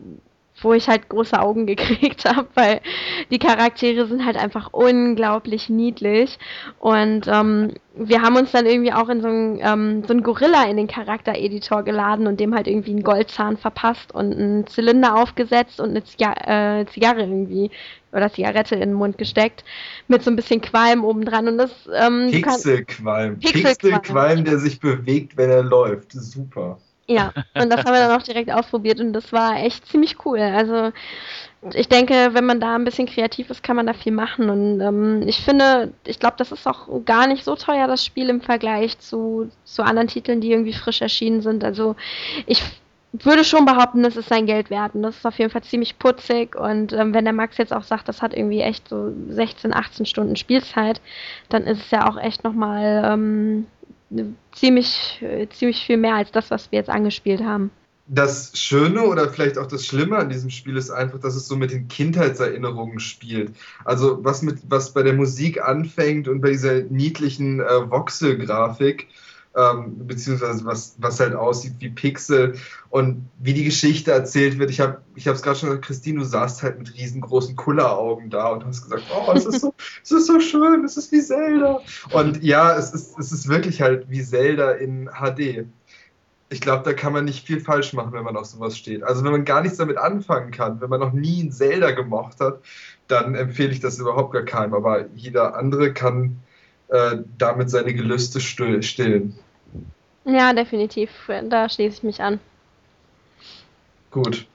[0.63, 2.81] wo ich halt große Augen gekriegt habe, weil
[3.31, 6.37] die Charaktere sind halt einfach unglaublich niedlich.
[6.79, 10.63] Und ähm, wir haben uns dann irgendwie auch in so einen, ähm, so einen Gorilla
[10.63, 15.79] in den Charaktereditor geladen und dem halt irgendwie einen Goldzahn verpasst und einen Zylinder aufgesetzt
[15.79, 16.33] und eine Ziga
[16.81, 17.69] äh, Zigarre irgendwie
[18.11, 19.63] oder Zigarette in den Mund gesteckt
[20.07, 23.39] mit so ein bisschen Qualm obendran und das ähm, Pixelqualm.
[23.39, 23.39] Pixelqualm.
[23.39, 26.13] Pixelqualm, der sich bewegt, wenn er läuft.
[26.13, 26.79] Super.
[27.07, 30.39] Ja, und das haben wir dann auch direkt ausprobiert und das war echt ziemlich cool.
[30.39, 30.91] Also
[31.73, 34.49] ich denke, wenn man da ein bisschen kreativ ist, kann man da viel machen.
[34.49, 38.29] Und ähm, ich finde, ich glaube, das ist auch gar nicht so teuer, das Spiel
[38.29, 41.63] im Vergleich zu, zu anderen Titeln, die irgendwie frisch erschienen sind.
[41.63, 41.95] Also
[42.45, 42.61] ich
[43.13, 44.95] würde schon behaupten, das ist sein Geld wert.
[44.95, 46.55] Und das ist auf jeden Fall ziemlich putzig.
[46.55, 50.05] Und ähm, wenn der Max jetzt auch sagt, das hat irgendwie echt so 16, 18
[50.05, 50.99] Stunden Spielzeit,
[51.49, 53.67] dann ist es ja auch echt nochmal ähm,
[54.53, 57.71] ziemlich, äh, ziemlich viel mehr als das, was wir jetzt angespielt haben.
[58.05, 61.55] Das Schöne oder vielleicht auch das Schlimme an diesem Spiel ist einfach, dass es so
[61.55, 63.55] mit den Kindheitserinnerungen spielt.
[63.85, 69.07] Also was mit was bei der Musik anfängt und bei dieser niedlichen äh, Voxel-Grafik
[69.55, 72.55] ähm, beziehungsweise was, was halt aussieht wie Pixel
[72.89, 74.71] und wie die Geschichte erzählt wird.
[74.71, 78.47] Ich habe ich es gerade schon gesagt, Christine, du saßt halt mit riesengroßen Kulleraugen da
[78.47, 81.81] und hast gesagt, oh, es ist so, es ist so schön, es ist wie Zelda.
[82.11, 85.65] Und ja, es ist, es ist wirklich halt wie Zelda in HD.
[86.49, 89.03] Ich glaube, da kann man nicht viel falsch machen, wenn man auf sowas steht.
[89.03, 92.39] Also wenn man gar nichts damit anfangen kann, wenn man noch nie ein Zelda gemocht
[92.39, 92.59] hat,
[93.07, 94.73] dann empfehle ich das überhaupt gar keinem.
[94.73, 96.39] Aber jeder andere kann
[96.89, 99.35] äh, damit seine Gelüste stillen.
[100.25, 101.09] Ja, definitiv.
[101.49, 102.39] Da schließe ich mich an.
[104.11, 104.45] Gut.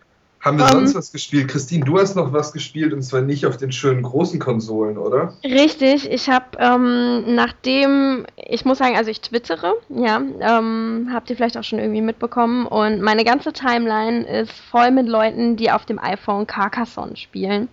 [0.41, 1.49] Haben wir um, sonst was gespielt?
[1.49, 5.35] Christine, du hast noch was gespielt und zwar nicht auf den schönen großen Konsolen, oder?
[5.43, 11.37] Richtig, ich habe ähm, nachdem, ich muss sagen, also ich twittere, ja, ähm, habt ihr
[11.37, 15.87] vielleicht auch schon irgendwie mitbekommen und meine ganze Timeline ist voll mit Leuten, die auf
[15.87, 17.69] dem iPhone Carcassonne spielen.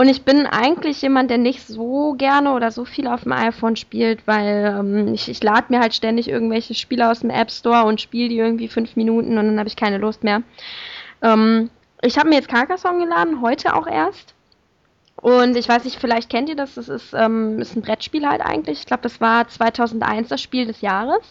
[0.00, 3.76] Und ich bin eigentlich jemand, der nicht so gerne oder so viel auf dem iPhone
[3.76, 7.84] spielt, weil ähm, ich, ich lade mir halt ständig irgendwelche Spiele aus dem App Store
[7.84, 10.42] und spiele die irgendwie fünf Minuten und dann habe ich keine Lust mehr.
[11.20, 11.68] Ähm,
[12.00, 14.32] ich habe mir jetzt Carcassonne geladen, heute auch erst.
[15.16, 18.40] Und ich weiß nicht, vielleicht kennt ihr das, das ist, ähm, ist ein Brettspiel halt
[18.40, 18.78] eigentlich.
[18.78, 21.30] Ich glaube, das war 2001 das Spiel des Jahres.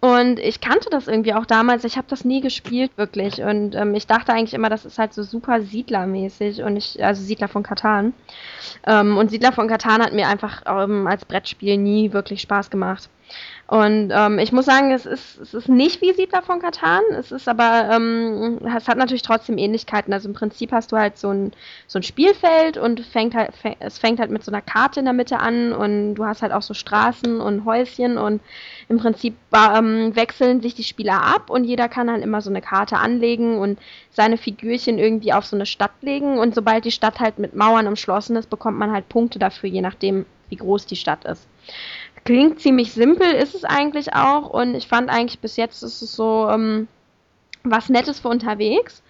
[0.00, 1.84] Und ich kannte das irgendwie auch damals.
[1.84, 3.42] Ich habe das nie gespielt, wirklich.
[3.42, 6.62] Und ähm, ich dachte eigentlich immer, das ist halt so super Siedlermäßig.
[6.62, 8.14] Und ich, also Siedler von Katan.
[8.86, 13.10] Ähm, und Siedler von Katan hat mir einfach ähm, als Brettspiel nie wirklich Spaß gemacht.
[13.70, 17.30] Und ähm, ich muss sagen, es ist, es ist nicht wie Siedler von Katan, es
[17.30, 20.12] ist aber, ähm, es hat natürlich trotzdem Ähnlichkeiten.
[20.12, 21.52] Also im Prinzip hast du halt so ein,
[21.86, 25.14] so ein Spielfeld und fängt halt, es fängt halt mit so einer Karte in der
[25.14, 28.40] Mitte an und du hast halt auch so Straßen und Häuschen und
[28.88, 32.62] im Prinzip ähm, wechseln sich die Spieler ab und jeder kann halt immer so eine
[32.62, 33.78] Karte anlegen und
[34.10, 37.86] seine Figürchen irgendwie auf so eine Stadt legen und sobald die Stadt halt mit Mauern
[37.86, 41.46] umschlossen ist, bekommt man halt Punkte dafür, je nachdem, wie groß die Stadt ist.
[42.24, 44.50] Klingt ziemlich simpel, ist es eigentlich auch.
[44.50, 46.88] Und ich fand eigentlich bis jetzt ist es so ähm,
[47.62, 49.02] was Nettes für unterwegs.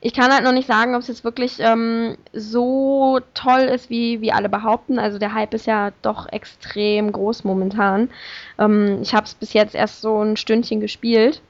[0.00, 4.20] Ich kann halt noch nicht sagen, ob es jetzt wirklich ähm, so toll ist, wie,
[4.20, 4.98] wie alle behaupten.
[4.98, 8.10] Also der Hype ist ja doch extrem groß momentan.
[8.58, 11.40] Ähm, ich habe es bis jetzt erst so ein Stündchen gespielt.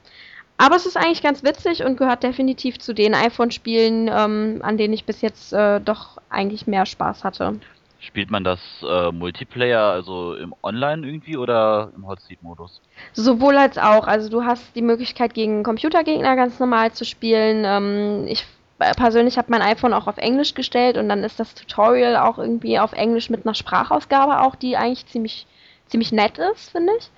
[0.57, 4.93] Aber es ist eigentlich ganz witzig und gehört definitiv zu den iPhone-Spielen, ähm, an denen
[4.93, 7.59] ich bis jetzt äh, doch eigentlich mehr Spaß hatte.
[8.07, 12.81] Spielt man das äh, Multiplayer, also im Online irgendwie oder im Hotseat-Modus?
[13.11, 14.07] Sowohl als auch.
[14.07, 17.65] Also du hast die Möglichkeit, gegen Computergegner ganz normal zu spielen.
[17.65, 18.45] Ähm, ich
[18.79, 22.37] äh, persönlich habe mein iPhone auch auf Englisch gestellt und dann ist das Tutorial auch
[22.37, 25.45] irgendwie auf Englisch mit einer Sprachausgabe auch, die eigentlich ziemlich
[25.87, 27.09] ziemlich nett ist, finde ich.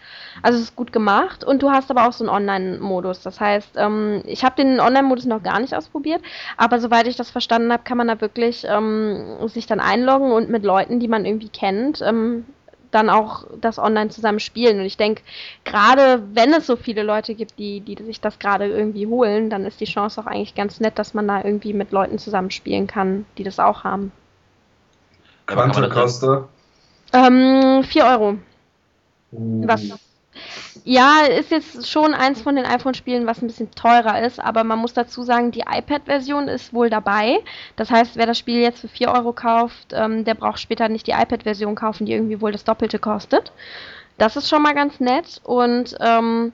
[0.41, 3.21] Also es ist gut gemacht und du hast aber auch so einen Online-Modus.
[3.21, 6.21] Das heißt, ähm, ich habe den Online-Modus noch gar nicht ausprobiert,
[6.57, 10.49] aber soweit ich das verstanden habe, kann man da wirklich ähm, sich dann einloggen und
[10.49, 12.45] mit Leuten, die man irgendwie kennt, ähm,
[12.91, 14.79] dann auch das online zusammen spielen.
[14.79, 15.21] Und ich denke,
[15.63, 19.65] gerade wenn es so viele Leute gibt, die, die sich das gerade irgendwie holen, dann
[19.65, 22.87] ist die Chance auch eigentlich ganz nett, dass man da irgendwie mit Leuten zusammen spielen
[22.87, 24.11] kann, die das auch haben.
[25.45, 26.47] Quanto Costa?
[27.13, 28.37] Ähm, 4 Euro.
[29.31, 29.91] Was
[30.83, 34.79] ja, ist jetzt schon eins von den iPhone-Spielen, was ein bisschen teurer ist, aber man
[34.79, 37.39] muss dazu sagen, die iPad-Version ist wohl dabei.
[37.75, 41.07] Das heißt, wer das Spiel jetzt für 4 Euro kauft, ähm, der braucht später nicht
[41.07, 43.51] die iPad-Version kaufen, die irgendwie wohl das Doppelte kostet.
[44.17, 46.51] Das ist schon mal ganz nett und ähm,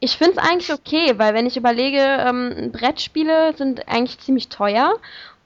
[0.00, 4.94] ich finde es eigentlich okay, weil wenn ich überlege, ähm, Brettspiele sind eigentlich ziemlich teuer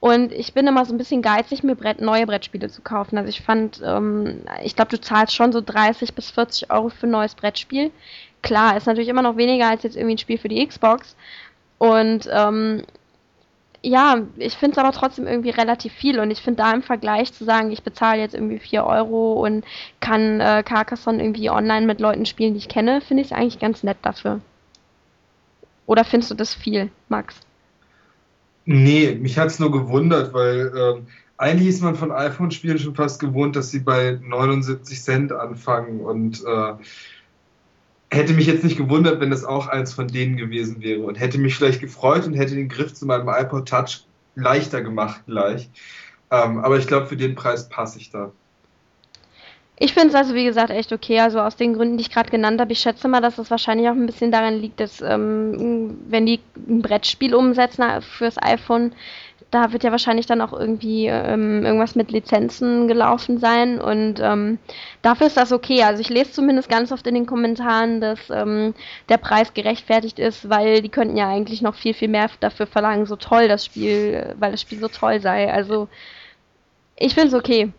[0.00, 3.18] und ich bin immer so ein bisschen geizig, mir Brett, neue Brettspiele zu kaufen.
[3.18, 7.06] Also ich fand, ähm, ich glaube, du zahlst schon so 30 bis 40 Euro für
[7.06, 7.90] ein neues Brettspiel.
[8.42, 11.16] Klar, ist natürlich immer noch weniger als jetzt irgendwie ein Spiel für die Xbox.
[11.76, 12.84] Und ähm,
[13.82, 16.18] ja, ich finde es aber trotzdem irgendwie relativ viel.
[16.18, 19.66] Und ich finde da im Vergleich zu sagen, ich bezahle jetzt irgendwie 4 Euro und
[20.00, 23.58] kann äh, Carcassonne irgendwie online mit Leuten spielen, die ich kenne, finde ich es eigentlich
[23.58, 24.40] ganz nett dafür.
[25.86, 27.38] Oder findest du das viel, Max?
[28.72, 31.06] Nee, mich hat es nur gewundert, weil ähm,
[31.38, 36.44] eigentlich ist man von iPhone-Spielen schon fast gewohnt, dass sie bei 79 Cent anfangen und
[36.44, 36.74] äh,
[38.12, 41.38] hätte mich jetzt nicht gewundert, wenn das auch eins von denen gewesen wäre und hätte
[41.38, 44.06] mich vielleicht gefreut und hätte den Griff zu meinem iPod Touch
[44.36, 45.68] leichter gemacht gleich.
[46.30, 48.30] Ähm, aber ich glaube, für den Preis passe ich da.
[49.82, 51.20] Ich finde es also, wie gesagt, echt okay.
[51.20, 52.70] Also aus den Gründen, die ich gerade genannt habe.
[52.72, 56.40] Ich schätze mal, dass es wahrscheinlich auch ein bisschen daran liegt, dass ähm, wenn die
[56.68, 58.92] ein Brettspiel umsetzen fürs iPhone,
[59.50, 64.58] da wird ja wahrscheinlich dann auch irgendwie ähm, irgendwas mit Lizenzen gelaufen sein und ähm,
[65.00, 65.82] dafür ist das okay.
[65.82, 68.74] Also ich lese zumindest ganz oft in den Kommentaren, dass ähm,
[69.08, 73.06] der Preis gerechtfertigt ist, weil die könnten ja eigentlich noch viel, viel mehr dafür verlangen,
[73.06, 75.50] so toll das Spiel, weil das Spiel so toll sei.
[75.50, 75.88] Also
[76.96, 77.72] ich finde es okay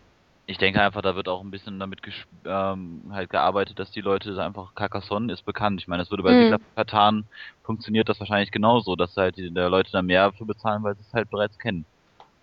[0.46, 2.00] ich denke einfach, da wird auch ein bisschen damit
[2.44, 5.80] ähm, halt gearbeitet, dass die Leute einfach Carcassonne ist bekannt.
[5.80, 6.56] Ich meine, das würde bei mhm.
[6.74, 7.24] Katan
[7.62, 11.02] funktioniert das wahrscheinlich genauso, dass halt die der Leute da mehr für bezahlen, weil sie
[11.02, 11.84] es halt bereits kennen.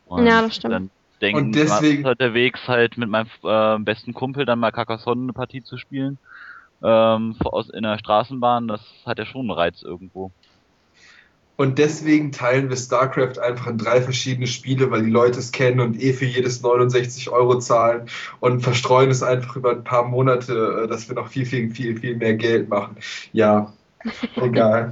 [0.05, 0.73] Und ja, das stimmt.
[0.73, 0.89] Dann
[1.21, 5.23] denken, und deswegen halt der Weg halt mit meinem äh, besten Kumpel dann mal Carcassonne
[5.23, 6.17] eine Partie zu spielen
[6.81, 10.31] ähm, aus in der Straßenbahn, das hat ja schon einen Reiz irgendwo.
[11.59, 15.81] Und deswegen teilen wir StarCraft einfach in drei verschiedene Spiele, weil die Leute es kennen
[15.81, 18.07] und eh für jedes 69 Euro zahlen
[18.39, 21.99] und verstreuen es einfach über ein paar Monate, äh, dass wir noch viel, viel, viel,
[21.99, 22.95] viel mehr Geld machen.
[23.33, 23.73] Ja,
[24.37, 24.91] egal.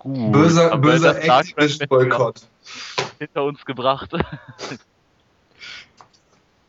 [0.00, 2.40] Gut, böser böser Activision-Boykott.
[3.20, 4.10] Hinter uns gebracht.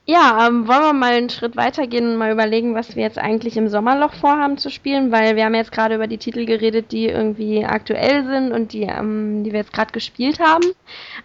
[0.05, 3.55] Ja, ähm, wollen wir mal einen Schritt weitergehen und mal überlegen, was wir jetzt eigentlich
[3.55, 7.05] im Sommerloch vorhaben zu spielen, weil wir haben jetzt gerade über die Titel geredet, die
[7.05, 10.73] irgendwie aktuell sind und die, ähm, die wir jetzt gerade gespielt haben.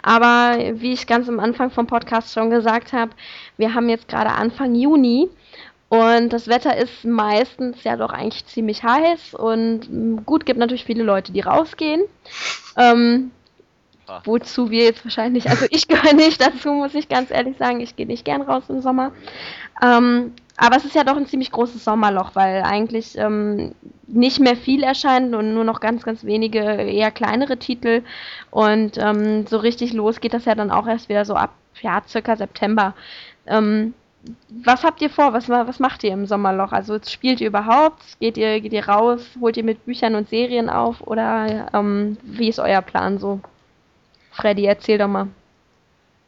[0.01, 3.11] Aber wie ich ganz am Anfang vom Podcast schon gesagt habe,
[3.57, 5.29] wir haben jetzt gerade Anfang Juni
[5.89, 10.85] und das Wetter ist meistens ja doch eigentlich ziemlich heiß und mm, gut, gibt natürlich
[10.85, 12.03] viele Leute, die rausgehen.
[12.77, 13.33] Ähm,
[14.09, 14.23] Ah.
[14.25, 17.81] Wozu wir jetzt wahrscheinlich, also ich gehöre nicht dazu, muss ich ganz ehrlich sagen.
[17.81, 19.13] Ich gehe nicht gern raus im Sommer.
[19.83, 23.75] Ähm, aber es ist ja doch ein ziemlich großes Sommerloch, weil eigentlich ähm,
[24.07, 28.03] nicht mehr viel erscheint und nur noch ganz, ganz wenige eher kleinere Titel.
[28.51, 32.03] Und ähm, so richtig los geht das ja dann auch erst wieder so ab, ja,
[32.09, 32.95] circa September.
[33.47, 33.95] Ähm,
[34.49, 35.33] was habt ihr vor?
[35.33, 36.73] Was, was macht ihr im Sommerloch?
[36.73, 38.03] Also spielt ihr überhaupt?
[38.19, 39.23] Geht ihr, geht ihr raus?
[39.41, 41.01] Holt ihr mit Büchern und Serien auf?
[41.07, 43.41] Oder ähm, wie ist euer Plan so?
[44.41, 45.29] Freddy, erzähl doch mal.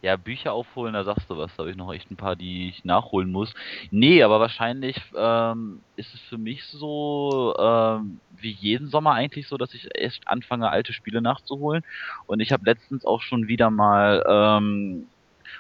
[0.03, 1.55] Ja, Bücher aufholen, da sagst du was.
[1.55, 3.53] Da habe ich noch echt ein paar, die ich nachholen muss.
[3.91, 9.59] Nee, aber wahrscheinlich ähm, ist es für mich so, ähm, wie jeden Sommer eigentlich so,
[9.59, 11.85] dass ich erst anfange, alte Spiele nachzuholen.
[12.27, 15.07] Und ich habe letztens auch schon wieder mal ähm,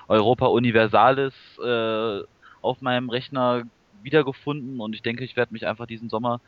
[0.08, 2.20] Europa Universalis äh,
[2.62, 3.62] auf meinem Rechner
[4.02, 6.40] wiedergefunden und ich denke, ich werde mich einfach diesen Sommer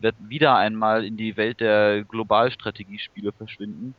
[0.00, 3.94] werd wieder einmal in die Welt der Globalstrategiespiele verschwinden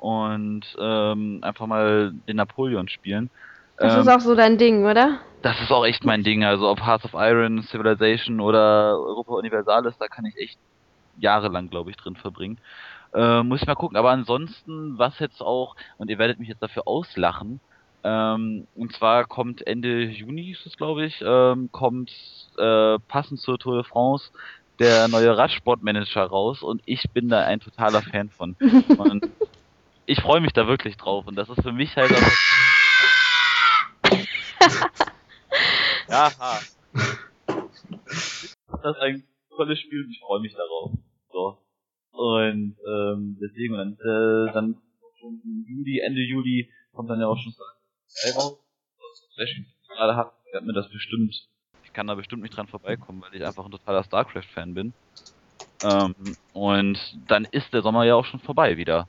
[0.00, 3.30] und ähm, einfach mal den Napoleon spielen.
[3.76, 5.18] Das ähm, ist auch so dein Ding, oder?
[5.42, 6.42] Das ist auch echt mein Ding.
[6.42, 10.58] Also ob Hearts of Iron, Civilization oder Europa Universalis, da kann ich echt
[11.18, 12.58] jahrelang, glaube ich, drin verbringen.
[13.12, 13.96] Äh, muss ich mal gucken.
[13.96, 17.60] Aber ansonsten, was jetzt auch, und ihr werdet mich jetzt dafür auslachen,
[18.02, 22.10] ähm, und zwar kommt Ende Juni, ist es glaube ich, ähm, kommt
[22.56, 24.30] äh, passend zur Tour de France
[24.78, 28.56] der neue Radsportmanager raus und ich bin da ein totaler Fan von.
[28.96, 29.28] Und
[30.10, 32.18] ich freue mich da wirklich drauf und das ist für mich halt auch.
[36.08, 36.32] ja,
[38.82, 39.22] das ist ein
[39.54, 40.90] tolles Spiel und ich freue mich darauf.
[41.30, 41.62] So.
[42.10, 44.82] Und ähm, deswegen, dann, äh, dann
[45.68, 47.54] Juli, Ende Juli kommt dann ja auch schon
[48.34, 48.58] raus.
[49.94, 51.46] Gerade hat, hat mir das bestimmt,
[51.84, 54.92] ich kann da bestimmt nicht dran vorbeikommen, weil ich einfach ein totaler StarCraft-Fan bin.
[55.84, 56.16] Ähm,
[56.52, 56.98] und
[57.28, 59.06] dann ist der Sommer ja auch schon vorbei wieder.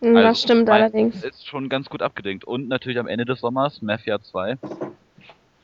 [0.00, 1.24] Das also, stimmt allerdings.
[1.24, 2.44] Ist schon ganz gut abgedenkt.
[2.44, 4.58] Und natürlich am Ende des Sommers, Mafia 2.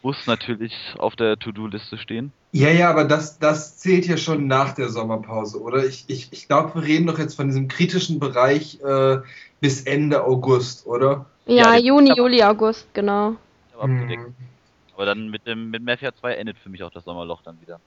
[0.02, 2.32] Muss natürlich auf der To-Do-Liste stehen.
[2.50, 5.84] Ja, ja, aber das, das zählt ja schon nach der Sommerpause, oder?
[5.84, 9.18] Ich, ich, ich glaube, wir reden doch jetzt von diesem kritischen Bereich äh,
[9.60, 11.26] bis Ende August, oder?
[11.46, 13.36] Ja, ja Juni, Juli, August, genau.
[13.78, 14.34] Hm.
[14.94, 17.80] Aber dann mit dem mit Mafia 2 endet für mich auch das Sommerloch dann wieder.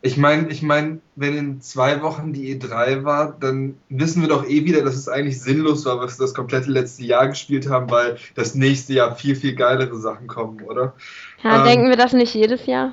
[0.00, 4.46] Ich meine, ich mein, wenn in zwei Wochen die E3 war, dann wissen wir doch
[4.46, 7.90] eh wieder, dass es eigentlich sinnlos war, was wir das komplette letzte Jahr gespielt haben,
[7.90, 10.94] weil das nächste Jahr viel, viel geilere Sachen kommen, oder?
[11.42, 12.92] Ja, ähm, denken wir das nicht jedes Jahr?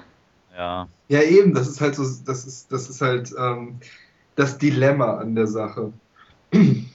[0.58, 0.88] Ja.
[1.08, 3.76] Ja, eben, das ist halt so, das ist, das ist halt ähm,
[4.36, 5.94] das Dilemma an der Sache.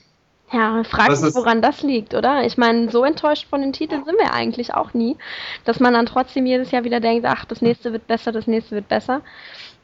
[0.53, 2.45] Ja, fragt sich, woran das liegt, oder?
[2.45, 5.15] Ich meine, so enttäuscht von den Titeln sind wir eigentlich auch nie,
[5.63, 8.75] dass man dann trotzdem jedes Jahr wieder denkt, ach, das nächste wird besser, das nächste
[8.75, 9.21] wird besser.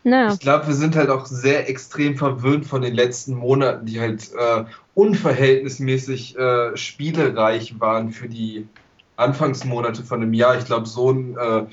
[0.08, 0.32] Ja.
[0.32, 4.32] Ich glaube, wir sind halt auch sehr extrem verwöhnt von den letzten Monaten, die halt
[4.34, 8.70] äh, unverhältnismäßig äh, spielereich waren für die
[9.18, 10.58] Anfangsmonate von einem Jahr.
[10.58, 11.66] Ich glaube, so ein äh,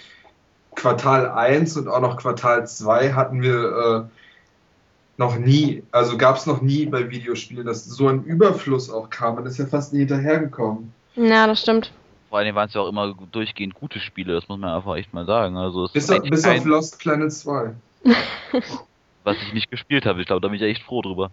[0.75, 4.19] Quartal 1 und auch noch Quartal 2 hatten wir äh,
[5.17, 5.85] noch nie.
[5.93, 9.37] Also gab es noch nie bei Videospielen, dass so ein Überfluss auch kam.
[9.37, 10.93] Man ist ja fast nie hinterhergekommen.
[11.15, 11.93] Ja, das stimmt.
[12.31, 15.15] Vor allem waren es ja auch immer durchgehend gute Spiele, das muss man einfach echt
[15.15, 15.57] mal sagen.
[15.57, 17.75] Also bis, auf, bis auf Lost Planet 2.
[19.25, 20.21] was ich nicht gespielt habe.
[20.21, 21.31] Ich glaube, da bin ich echt froh drüber.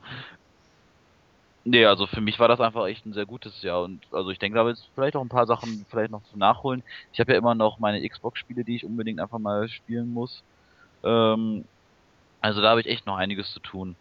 [1.63, 4.39] Nee, also für mich war das einfach echt ein sehr gutes Jahr und also ich
[4.39, 6.84] denke, da wird vielleicht auch ein paar Sachen vielleicht noch zu nachholen.
[7.13, 10.43] Ich habe ja immer noch meine Xbox-Spiele, die ich unbedingt einfach mal spielen muss.
[11.03, 11.65] Ähm,
[12.41, 13.95] also da habe ich echt noch einiges zu tun.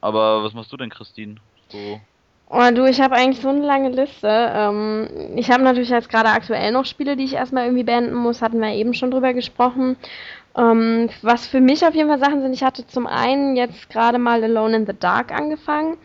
[0.00, 1.36] Aber was machst du denn, Christine?
[1.68, 2.00] So.
[2.48, 4.28] Oh, du, ich habe eigentlich so eine lange Liste.
[4.28, 8.42] Ähm, ich habe natürlich jetzt gerade aktuell noch Spiele, die ich erstmal irgendwie beenden muss.
[8.42, 9.96] Hatten wir eben schon drüber gesprochen.
[10.56, 14.18] Ähm, was für mich auf jeden Fall Sachen sind, ich hatte zum einen jetzt gerade
[14.18, 15.96] mal Alone in the Dark angefangen.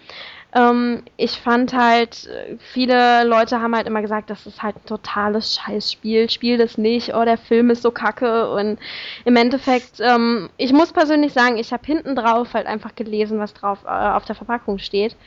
[0.56, 2.30] Ähm, ich fand halt,
[2.74, 7.14] viele Leute haben halt immer gesagt, das ist halt ein totales Scheißspiel, spiel das nicht,
[7.14, 8.80] oh, der Film ist so kacke und
[9.26, 13.54] im Endeffekt, ähm, ich muss persönlich sagen, ich habe hinten drauf halt einfach gelesen, was
[13.54, 15.18] drauf äh, auf der Verpackung steht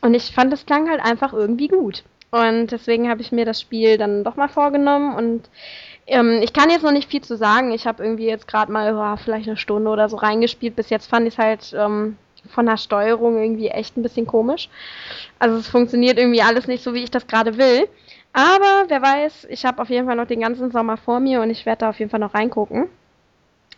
[0.00, 2.02] und ich fand, das klang halt einfach irgendwie gut.
[2.32, 5.50] Und deswegen habe ich mir das Spiel dann doch mal vorgenommen und
[6.06, 7.70] ähm, ich kann jetzt noch nicht viel zu sagen.
[7.72, 10.76] Ich habe irgendwie jetzt gerade mal oh, vielleicht eine Stunde oder so reingespielt.
[10.76, 12.16] Bis jetzt fand ich es halt ähm,
[12.48, 14.68] von der Steuerung irgendwie echt ein bisschen komisch.
[15.38, 17.88] Also es funktioniert irgendwie alles nicht so, wie ich das gerade will.
[18.32, 21.50] Aber wer weiß, ich habe auf jeden Fall noch den ganzen Sommer vor mir und
[21.50, 22.88] ich werde da auf jeden Fall noch reingucken.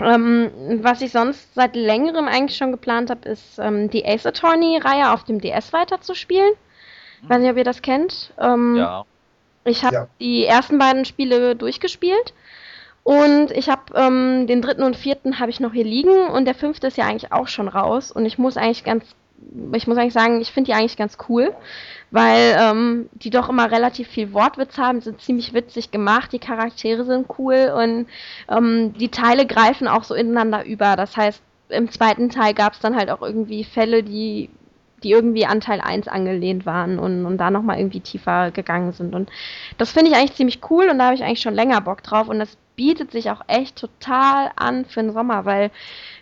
[0.01, 0.51] Ähm,
[0.83, 5.25] was ich sonst seit längerem eigentlich schon geplant habe, ist ähm, die Ace Attorney-Reihe auf
[5.25, 6.53] dem DS weiterzuspielen.
[7.23, 8.33] Ich weiß nicht, ob ihr das kennt.
[8.39, 9.05] Ähm, ja.
[9.65, 10.09] Ich habe ja.
[10.21, 12.35] die ersten beiden Spiele durchgespielt
[13.03, 16.55] und ich habe ähm, den dritten und vierten habe ich noch hier liegen und der
[16.55, 19.05] fünfte ist ja eigentlich auch schon raus und ich muss eigentlich ganz,
[19.73, 21.55] ich muss eigentlich sagen, ich finde die eigentlich ganz cool,
[22.11, 27.05] weil ähm, die doch immer relativ viel Wortwitz haben, sind ziemlich witzig gemacht, die Charaktere
[27.05, 28.07] sind cool und
[28.49, 30.97] ähm, die Teile greifen auch so ineinander über.
[30.97, 34.49] Das heißt, im zweiten Teil gab es dann halt auch irgendwie Fälle, die
[35.05, 39.15] die irgendwie an Teil 1 angelehnt waren und, und da nochmal irgendwie tiefer gegangen sind.
[39.15, 39.31] Und
[39.79, 42.29] das finde ich eigentlich ziemlich cool und da habe ich eigentlich schon länger Bock drauf
[42.29, 45.71] und das bietet sich auch echt total an für den Sommer, weil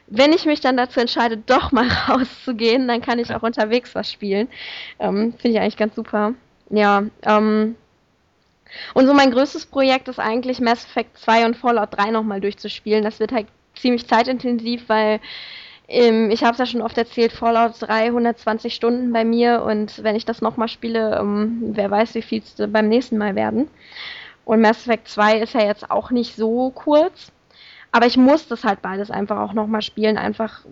[0.08, 4.10] wenn ich mich dann dazu entscheide, doch mal rauszugehen, dann kann ich auch unterwegs was
[4.10, 4.48] spielen.
[4.98, 6.34] Ähm, finde ich eigentlich ganz super.
[6.68, 7.76] Ja, ähm,
[8.94, 13.04] und so mein größtes Projekt ist eigentlich Mass Effect 2 und Fallout 3 nochmal durchzuspielen.
[13.04, 15.20] Das wird halt ziemlich zeitintensiv, weil
[15.92, 20.16] ähm, ich habe es ja schon oft erzählt, Fallout 320 Stunden bei mir und wenn
[20.16, 23.68] ich das nochmal spiele, ähm, wer weiß, wie viel es beim nächsten Mal werden.
[24.44, 27.30] Und Mass Effect 2 ist ja jetzt auch nicht so kurz.
[27.94, 30.64] Aber ich muss das halt beides einfach auch nochmal spielen, einfach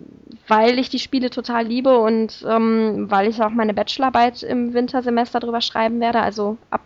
[0.47, 5.39] weil ich die Spiele total liebe und ähm, weil ich auch meine Bachelorarbeit im Wintersemester
[5.39, 6.81] drüber schreiben werde, also ab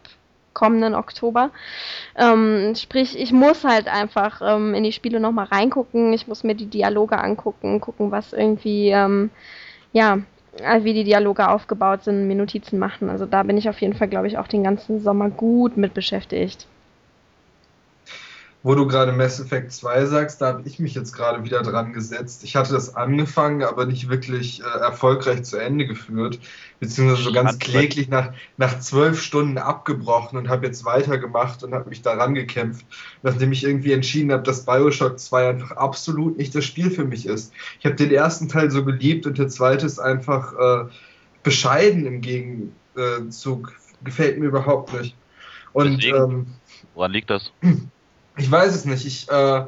[0.55, 1.51] kommenden Oktober.
[2.17, 6.55] Ähm, sprich, ich muss halt einfach ähm, in die Spiele nochmal reingucken, ich muss mir
[6.55, 9.29] die Dialoge angucken, gucken, was irgendwie, ähm,
[9.93, 10.19] ja,
[10.59, 13.09] äh, wie die Dialoge aufgebaut sind, mir Notizen machen.
[13.09, 15.93] Also da bin ich auf jeden Fall, glaube ich, auch den ganzen Sommer gut mit
[15.93, 16.67] beschäftigt.
[18.65, 21.93] Wo du gerade Mass Effect 2 sagst, da habe ich mich jetzt gerade wieder dran
[21.93, 22.43] gesetzt.
[22.43, 26.39] Ich hatte das angefangen, aber nicht wirklich äh, erfolgreich zu Ende geführt,
[26.79, 31.89] beziehungsweise so ganz kläglich nach, nach zwölf Stunden abgebrochen und habe jetzt weitergemacht und habe
[31.89, 32.87] mich daran gekämpft,
[33.21, 37.27] nachdem ich irgendwie entschieden habe, dass Bioshock 2 einfach absolut nicht das Spiel für mich
[37.27, 37.53] ist.
[37.77, 40.89] Ich habe den ersten Teil so geliebt und der zweite ist einfach äh,
[41.43, 43.73] bescheiden im Gegenzug.
[44.03, 45.15] Gefällt mir überhaupt nicht.
[45.73, 46.47] Und Deswegen, ähm,
[46.95, 47.51] woran liegt das?
[48.37, 49.05] Ich weiß es nicht.
[49.05, 49.65] Ich, äh,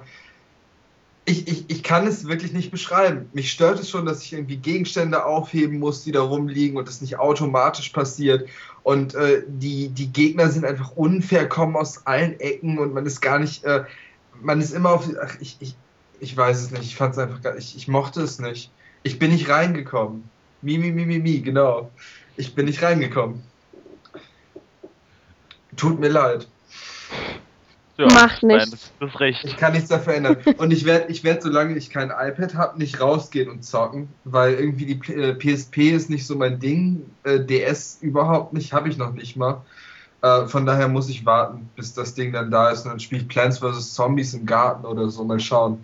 [1.25, 3.29] ich, ich, ich kann es wirklich nicht beschreiben.
[3.33, 7.01] Mich stört es schon, dass ich irgendwie Gegenstände aufheben muss, die da rumliegen und das
[7.01, 8.47] nicht automatisch passiert.
[8.83, 13.19] Und äh, die, die Gegner sind einfach unfair, kommen aus allen Ecken und man ist
[13.19, 13.83] gar nicht, äh,
[14.41, 15.75] man ist immer auf, ach, ich, ich,
[16.21, 18.71] ich weiß es nicht, ich fand es einfach gar, ich, ich mochte es nicht.
[19.03, 20.29] Ich bin nicht reingekommen.
[20.61, 21.91] Mi, mi, mi, mi, mi, genau.
[22.37, 23.43] Ich bin nicht reingekommen.
[25.75, 26.47] Tut mir leid.
[27.97, 28.91] Ja, Macht nichts.
[28.99, 29.43] das ist recht.
[29.43, 30.37] Ich kann nichts dafür ändern.
[30.57, 34.53] Und ich werde, ich werd, solange ich kein iPad habe, nicht rausgehen und zocken, weil
[34.53, 37.09] irgendwie die PSP äh, ist nicht so mein Ding.
[37.23, 39.61] Äh, DS überhaupt nicht, habe ich noch nicht mal.
[40.21, 43.21] Äh, von daher muss ich warten, bis das Ding dann da ist und dann spiele
[43.21, 43.93] ich Plants vs.
[43.93, 45.83] Zombies im Garten oder so, mal schauen.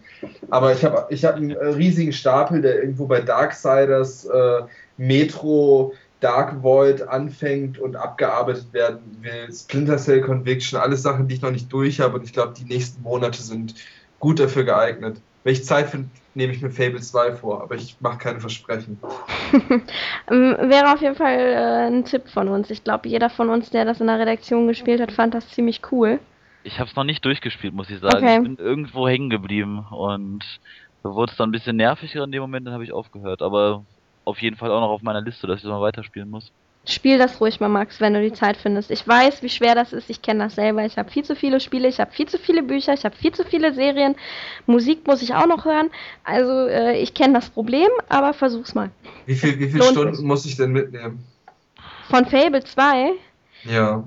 [0.49, 4.61] Aber ich habe ich hab einen riesigen Stapel, der irgendwo bei Darksiders, äh,
[4.97, 5.93] Metro,
[6.23, 9.51] Dark Void anfängt und abgearbeitet werden will.
[9.51, 12.63] Splinter Cell Conviction, alles Sachen, die ich noch nicht durch habe und ich glaube, die
[12.63, 13.75] nächsten Monate sind
[14.19, 15.21] gut dafür geeignet.
[15.43, 18.97] Wenn ich Zeit finde, nehme ich mir Fable 2 vor, aber ich mache keine Versprechen.
[20.31, 22.71] Ähm, wäre auf jeden Fall äh, ein Tipp von uns.
[22.71, 25.81] Ich glaube, jeder von uns, der das in der Redaktion gespielt hat, fand das ziemlich
[25.91, 26.19] cool.
[26.63, 28.25] Ich habe es noch nicht durchgespielt, muss ich sagen.
[28.25, 28.37] Okay.
[28.37, 30.43] Ich bin irgendwo hängen geblieben und
[31.03, 33.41] da wurde es dann ein bisschen nerviger in dem Moment, dann habe ich aufgehört.
[33.41, 33.85] Aber
[34.25, 36.51] auf jeden Fall auch noch auf meiner Liste, dass ich das mal weiterspielen muss.
[36.85, 38.91] Spiel das ruhig mal, Max, wenn du die Zeit findest.
[38.91, 40.09] Ich weiß, wie schwer das ist.
[40.09, 40.85] Ich kenne das selber.
[40.85, 43.31] Ich habe viel zu viele Spiele, ich habe viel zu viele Bücher, ich habe viel
[43.31, 44.15] zu viele Serien.
[44.65, 45.89] Musik muss ich auch noch hören.
[46.25, 48.91] Also äh, ich kenne das Problem, aber versuch's mal.
[49.25, 50.25] Wie, viel, wie viele Stunden sich.
[50.25, 51.23] muss ich denn mitnehmen?
[52.09, 53.13] Von Fable 2?
[53.63, 54.03] Ja.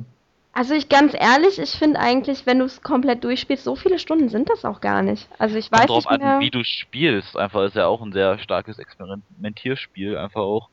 [0.57, 4.31] Also ich ganz ehrlich, ich finde eigentlich, wenn du es komplett durchspielst, so viele Stunden
[4.31, 5.29] sind das auch gar nicht.
[5.39, 6.37] Also ich weiß Kommt nicht mehr...
[6.37, 7.37] an, wie du spielst.
[7.37, 10.17] Einfach ist ja auch ein sehr starkes Experimentierspiel.
[10.17, 10.71] Einfach auch,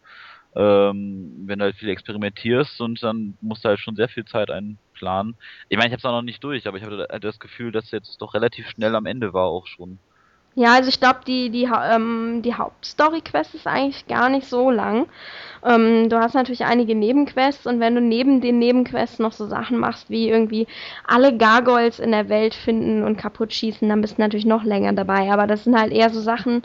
[0.55, 4.49] ähm, wenn du halt viel experimentierst und dann musst du halt schon sehr viel Zeit
[4.49, 5.35] einplanen.
[5.67, 7.91] Ich meine, ich habe es auch noch nicht durch, aber ich habe das Gefühl, dass
[7.91, 9.99] jetzt doch relativ schnell am Ende war auch schon.
[10.55, 15.07] Ja, also ich glaube, die, die, ähm, die Hauptstory-Quest ist eigentlich gar nicht so lang.
[15.65, 19.79] Ähm, du hast natürlich einige Nebenquests und wenn du neben den Nebenquests noch so Sachen
[19.79, 20.67] machst, wie irgendwie
[21.05, 24.93] alle Gargoyles in der Welt finden und kaputt schießen, dann bist du natürlich noch länger
[24.93, 25.31] dabei.
[25.31, 26.61] Aber das sind halt eher so Sachen,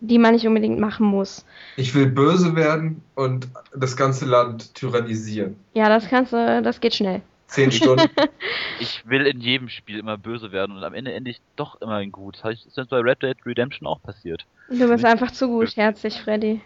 [0.00, 1.44] die man nicht unbedingt machen muss.
[1.76, 5.56] Ich will böse werden und das ganze Land tyrannisieren.
[5.74, 7.20] Ja, das kannst du, das geht schnell.
[7.54, 8.08] Zehn Stunden.
[8.80, 12.00] ich will in jedem Spiel immer böse werden und am Ende ende ich doch immer
[12.00, 12.40] in gut.
[12.42, 14.44] Das ist jetzt bei Red Dead Redemption auch passiert.
[14.68, 16.60] Du bist einfach zu gutherzig, Freddy.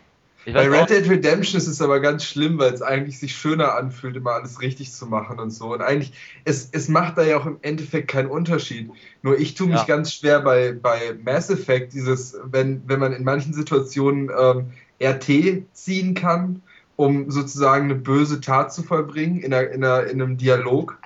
[0.47, 4.17] Bei Red Dead Redemption ist es aber ganz schlimm, weil es eigentlich sich schöner anfühlt,
[4.17, 5.75] immer alles richtig zu machen und so.
[5.75, 6.13] Und eigentlich,
[6.45, 8.91] es, es macht da ja auch im Endeffekt keinen Unterschied.
[9.21, 9.85] Nur ich tue mich ja.
[9.85, 14.73] ganz schwer bei, bei Mass Effect, dieses, wenn, wenn man in manchen Situationen ähm,
[15.03, 16.63] RT ziehen kann
[16.99, 20.99] um sozusagen eine böse Tat zu vollbringen in, einer, in, einer, in einem Dialog.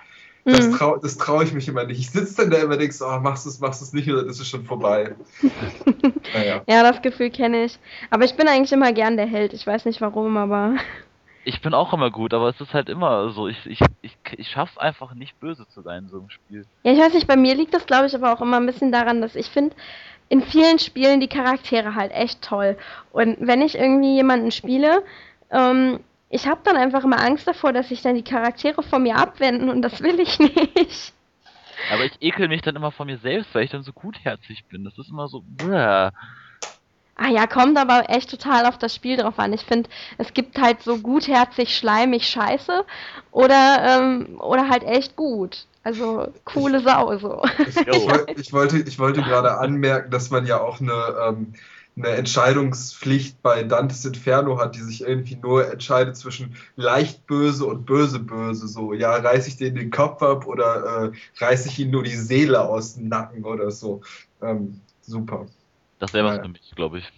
[0.44, 0.76] Das mhm.
[0.76, 2.00] traue trau ich mich immer nicht.
[2.00, 3.92] Ich sitze dann da immer und denke so, oh, machst du es, machst du es
[3.92, 5.14] nicht oder ist es schon vorbei.
[6.34, 6.62] naja.
[6.66, 7.78] Ja, das Gefühl kenne ich.
[8.08, 9.52] Aber ich bin eigentlich immer gern der Held.
[9.52, 10.76] Ich weiß nicht warum, aber.
[11.44, 13.48] Ich bin auch immer gut, aber es ist halt immer so.
[13.48, 16.64] Ich, ich, ich, ich schaff's einfach nicht böse zu sein in so einem Spiel.
[16.84, 18.92] Ja, ich weiß nicht, bei mir liegt das glaube ich aber auch immer ein bisschen
[18.92, 19.74] daran, dass ich finde,
[20.28, 22.78] in vielen Spielen die Charaktere halt echt toll.
[23.10, 25.02] Und wenn ich irgendwie jemanden spiele,
[25.52, 29.16] ähm, ich habe dann einfach immer Angst davor, dass sich dann die Charaktere von mir
[29.16, 31.12] abwenden und das will ich nicht.
[31.92, 34.84] Aber ich ekel mich dann immer von mir selbst, weil ich dann so gutherzig bin.
[34.84, 35.42] Das ist immer so.
[35.46, 36.10] Bäh.
[37.16, 39.52] Ah ja, kommt aber echt total auf das Spiel drauf an.
[39.52, 39.88] Ich finde,
[40.18, 42.84] es gibt halt so gutherzig, schleimig, scheiße
[43.30, 45.66] oder, ähm, oder halt echt gut.
[45.84, 47.42] Also coole Sau so.
[47.58, 47.86] Ich, ich,
[48.38, 50.92] ich wollte, ich wollte gerade anmerken, dass man ja auch eine
[51.28, 51.54] ähm,
[51.96, 57.84] eine Entscheidungspflicht bei Dantes Inferno hat, die sich irgendwie nur entscheidet zwischen leicht böse und
[57.84, 58.66] böse böse.
[58.66, 62.16] So, ja, reiße ich den den Kopf ab oder äh, reiße ich ihm nur die
[62.16, 64.00] Seele aus dem Nacken oder so.
[64.40, 65.46] Ähm, super.
[65.98, 67.12] Das wäre was für mich, glaube ich.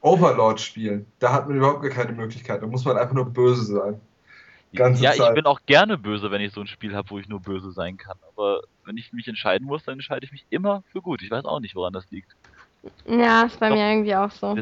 [0.00, 2.62] Overlord spielen, da hat man überhaupt gar keine Möglichkeit.
[2.62, 4.00] Da muss man einfach nur böse sein.
[4.72, 5.30] Ganze ja, Zeit.
[5.30, 7.72] ich bin auch gerne böse, wenn ich so ein Spiel habe, wo ich nur böse
[7.72, 8.16] sein kann.
[8.28, 11.22] Aber wenn ich mich entscheiden muss, dann entscheide ich mich immer für gut.
[11.22, 12.36] Ich weiß auch nicht, woran das liegt.
[13.06, 13.76] Ja, ist bei Doch.
[13.76, 14.56] mir irgendwie auch so.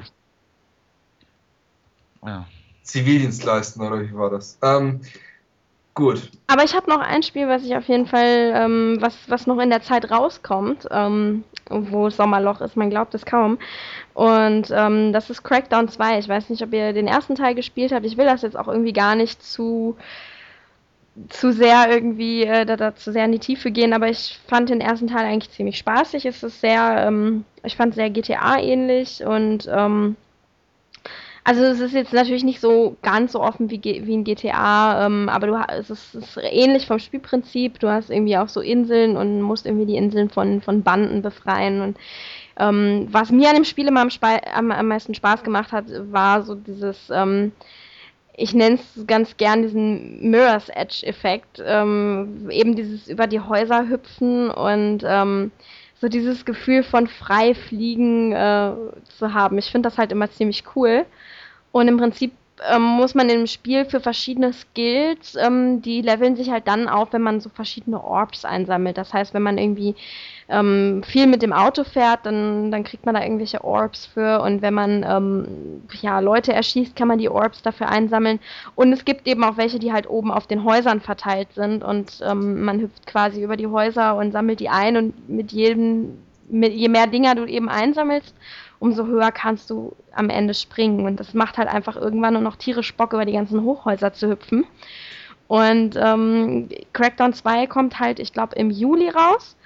[2.24, 2.46] Ja.
[2.82, 4.58] Zivildienst leisten, oder wie war das?
[4.62, 5.00] Ähm,
[5.98, 6.30] Gut.
[6.46, 9.58] Aber ich habe noch ein Spiel, was ich auf jeden Fall, ähm, was, was noch
[9.58, 13.58] in der Zeit rauskommt, ähm, wo Sommerloch ist, man glaubt es kaum.
[14.14, 16.20] Und ähm, das ist Crackdown 2.
[16.20, 18.06] Ich weiß nicht, ob ihr den ersten Teil gespielt habt.
[18.06, 19.96] Ich will das jetzt auch irgendwie gar nicht zu
[21.28, 24.70] zu sehr irgendwie äh, da, da, zu sehr in die Tiefe gehen, aber ich fand
[24.70, 26.24] den ersten Teil eigentlich ziemlich spaßig.
[26.26, 30.16] Es ist sehr, ähm, ich fand sehr GTA ähnlich und ähm,
[31.48, 35.30] also es ist jetzt natürlich nicht so ganz so offen wie, wie ein GTA, ähm,
[35.30, 37.78] aber du es ist, ist ähnlich vom Spielprinzip.
[37.78, 41.80] Du hast irgendwie auch so Inseln und musst irgendwie die Inseln von, von Banden befreien.
[41.80, 41.96] Und
[42.58, 46.42] ähm, was mir an dem Spiel immer am, am, am, meisten Spaß gemacht hat, war
[46.42, 47.52] so dieses, ähm,
[48.38, 54.48] ich nenne es ganz gern diesen Mirror's Edge-Effekt, ähm, eben dieses über die Häuser hüpfen
[54.50, 55.50] und ähm,
[56.00, 58.72] so dieses Gefühl von frei fliegen äh,
[59.18, 59.58] zu haben.
[59.58, 61.04] Ich finde das halt immer ziemlich cool.
[61.72, 62.32] Und im Prinzip
[62.68, 67.12] ähm, muss man im Spiel für verschiedene Skills, ähm, die leveln sich halt dann auf,
[67.12, 68.98] wenn man so verschiedene Orbs einsammelt.
[68.98, 69.94] Das heißt, wenn man irgendwie
[70.48, 74.40] ähm, viel mit dem Auto fährt, dann, dann kriegt man da irgendwelche Orbs für.
[74.40, 78.40] Und wenn man ähm, ja, Leute erschießt, kann man die Orbs dafür einsammeln.
[78.74, 81.84] Und es gibt eben auch welche, die halt oben auf den Häusern verteilt sind.
[81.84, 84.96] Und ähm, man hüpft quasi über die Häuser und sammelt die ein.
[84.96, 88.34] Und mit jedem, mit, je mehr Dinger du eben einsammelst,
[88.80, 91.06] umso höher kannst du am Ende springen.
[91.06, 94.28] Und das macht halt einfach irgendwann nur noch tierisch Bock, über die ganzen Hochhäuser zu
[94.28, 94.64] hüpfen.
[95.48, 99.56] Und ähm, Crackdown 2 kommt halt, ich glaube, im Juli raus.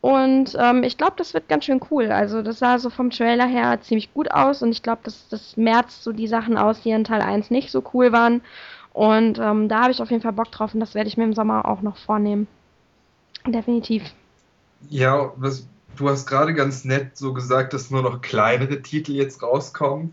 [0.00, 2.10] Und ähm, ich glaube, das wird ganz schön cool.
[2.10, 5.56] Also das sah so vom Trailer her ziemlich gut aus und ich glaube, das, das
[5.56, 8.40] merzt so die Sachen aus, die in Teil 1 nicht so cool waren.
[8.92, 11.24] Und ähm, da habe ich auf jeden Fall Bock drauf und das werde ich mir
[11.24, 12.46] im Sommer auch noch vornehmen.
[13.46, 14.04] Definitiv.
[14.88, 19.42] Ja, was, du hast gerade ganz nett so gesagt, dass nur noch kleinere Titel jetzt
[19.42, 20.12] rauskommen.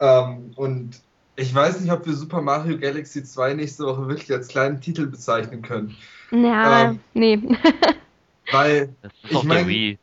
[0.00, 1.00] Ähm, und
[1.36, 5.06] ich weiß nicht, ob wir Super Mario Galaxy 2 nächste Woche wirklich als kleinen Titel
[5.06, 5.96] bezeichnen können.
[6.30, 7.38] Ja, ähm, nee.
[8.52, 9.98] weil, das ist ich meine,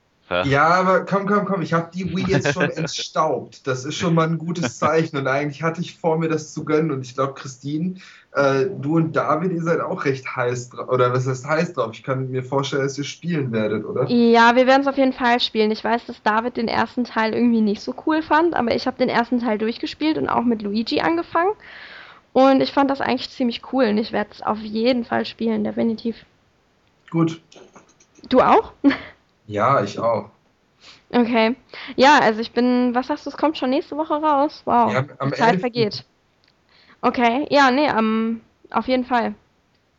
[0.46, 3.68] ja, aber komm, komm, komm, ich habe die Wii jetzt schon entstaubt.
[3.68, 6.64] Das ist schon mal ein gutes Zeichen und eigentlich hatte ich vor, mir das zu
[6.66, 7.96] gönnen und ich glaube, Christine,
[8.36, 11.92] äh, du und David, ihr seid auch recht heiß drauf, oder was heißt heiß drauf?
[11.94, 14.10] Ich kann mir vorstellen, dass ihr spielen werdet, oder?
[14.10, 15.72] Ja, wir werden es auf jeden Fall spielen.
[15.72, 18.98] Ich weiß, dass David den ersten Teil irgendwie nicht so cool fand, aber ich habe
[18.98, 21.54] den ersten Teil durchgespielt und auch mit Luigi angefangen
[22.34, 25.64] und ich fand das eigentlich ziemlich cool und ich werde es auf jeden Fall spielen,
[25.64, 26.26] definitiv.
[27.10, 27.42] Gut.
[28.30, 28.74] Du auch?
[29.46, 30.30] Ja, ich auch.
[31.10, 31.58] Okay.
[31.98, 34.62] Ja, also ich bin, was sagst du, es kommt schon nächste Woche raus?
[34.64, 34.94] Wow.
[34.94, 35.60] Ja, am Die Zeit 11.
[35.60, 36.06] vergeht.
[37.04, 38.40] Okay, ja, nee, um,
[38.72, 39.36] auf jeden Fall.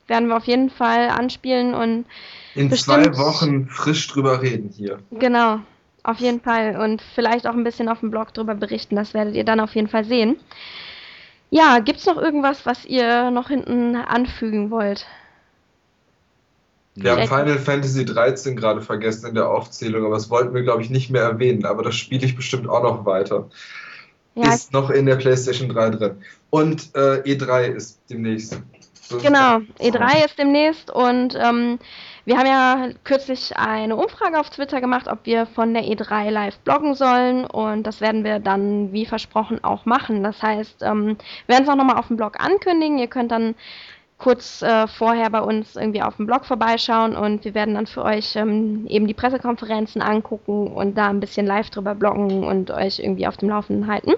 [0.07, 2.07] Werden wir auf jeden Fall anspielen und
[2.55, 4.99] in bestimmt, zwei Wochen frisch drüber reden hier.
[5.11, 5.61] Genau,
[6.03, 6.77] auf jeden Fall.
[6.81, 8.97] Und vielleicht auch ein bisschen auf dem Blog drüber berichten.
[8.97, 10.37] Das werdet ihr dann auf jeden Fall sehen.
[11.51, 15.07] Ja, gibt's noch irgendwas, was ihr noch hinten anfügen wollt?
[16.95, 20.81] Wir haben Final Fantasy 13 gerade vergessen in der Aufzählung, aber das wollten wir, glaube
[20.81, 21.67] ich, nicht mehr erwähnen.
[21.67, 23.51] Aber das spiele ich bestimmt auch noch weiter.
[24.35, 26.17] Ja, ist noch in der PlayStation 3 drin.
[26.51, 28.61] Und äh, E3 ist demnächst.
[29.07, 31.79] So genau, E3 ist demnächst und ähm,
[32.25, 36.59] wir haben ja kürzlich eine Umfrage auf Twitter gemacht, ob wir von der E3 live
[36.61, 40.23] bloggen sollen und das werden wir dann wie versprochen auch machen.
[40.23, 42.99] Das heißt, ähm, wir werden es auch nochmal auf dem Blog ankündigen.
[42.99, 43.55] Ihr könnt dann
[44.19, 48.03] kurz äh, vorher bei uns irgendwie auf dem Blog vorbeischauen und wir werden dann für
[48.03, 53.01] euch ähm, eben die Pressekonferenzen angucken und da ein bisschen live drüber bloggen und euch
[53.01, 54.13] irgendwie auf dem Laufenden halten.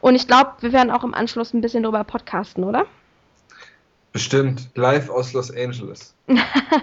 [0.00, 2.86] Und ich glaube, wir werden auch im Anschluss ein bisschen drüber podcasten, oder?
[4.12, 6.14] Bestimmt, live aus Los Angeles.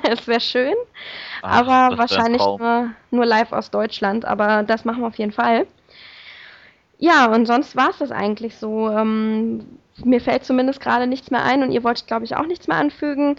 [0.10, 0.76] Es wäre schön,
[1.42, 5.66] Ach, aber wahrscheinlich nur, nur live aus Deutschland, aber das machen wir auf jeden Fall.
[7.00, 8.90] Ja, und sonst war es das eigentlich so.
[8.90, 9.66] Ähm,
[10.04, 12.78] mir fällt zumindest gerade nichts mehr ein und ihr wolltet, glaube ich, auch nichts mehr
[12.78, 13.36] anfügen.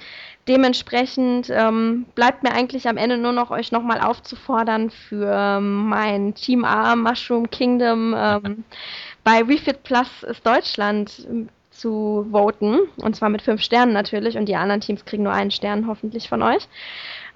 [0.46, 6.64] Dementsprechend ähm, bleibt mir eigentlich am Ende nur noch euch nochmal aufzufordern für mein Team
[6.64, 8.64] A Mushroom Kingdom ähm,
[9.24, 12.78] bei Refit Plus ist Deutschland ähm, zu voten.
[12.96, 16.28] Und zwar mit fünf Sternen natürlich und die anderen Teams kriegen nur einen Stern hoffentlich
[16.28, 16.68] von euch.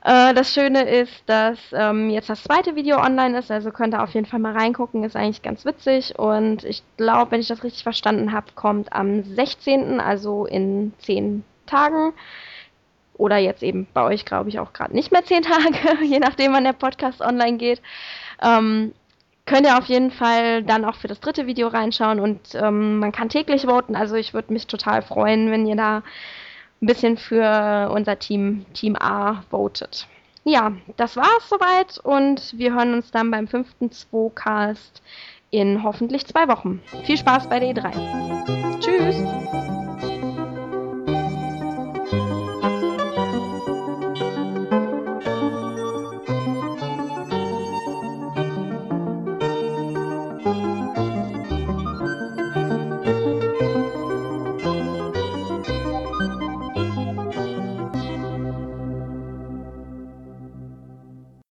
[0.05, 4.03] Äh, das Schöne ist, dass ähm, jetzt das zweite Video online ist, also könnt ihr
[4.03, 7.65] auf jeden Fall mal reingucken, ist eigentlich ganz witzig und ich glaube, wenn ich das
[7.65, 12.13] richtig verstanden habe, kommt am 16., also in zehn Tagen
[13.15, 16.53] oder jetzt eben bei euch, glaube ich, auch gerade nicht mehr zehn Tage, je nachdem,
[16.53, 17.83] wann der Podcast online geht.
[18.41, 18.93] Ähm,
[19.47, 23.11] könnt ihr auf jeden Fall dann auch für das dritte Video reinschauen und ähm, man
[23.11, 26.03] kann täglich voten, also ich würde mich total freuen, wenn ihr da
[26.81, 30.07] ein bisschen für unser Team, Team A, votet.
[30.45, 35.03] Ja, das war es soweit und wir hören uns dann beim fünften 2-Cast
[35.51, 36.81] in hoffentlich zwei Wochen.
[37.05, 38.81] Viel Spaß bei der E3.
[38.81, 39.68] Tschüss!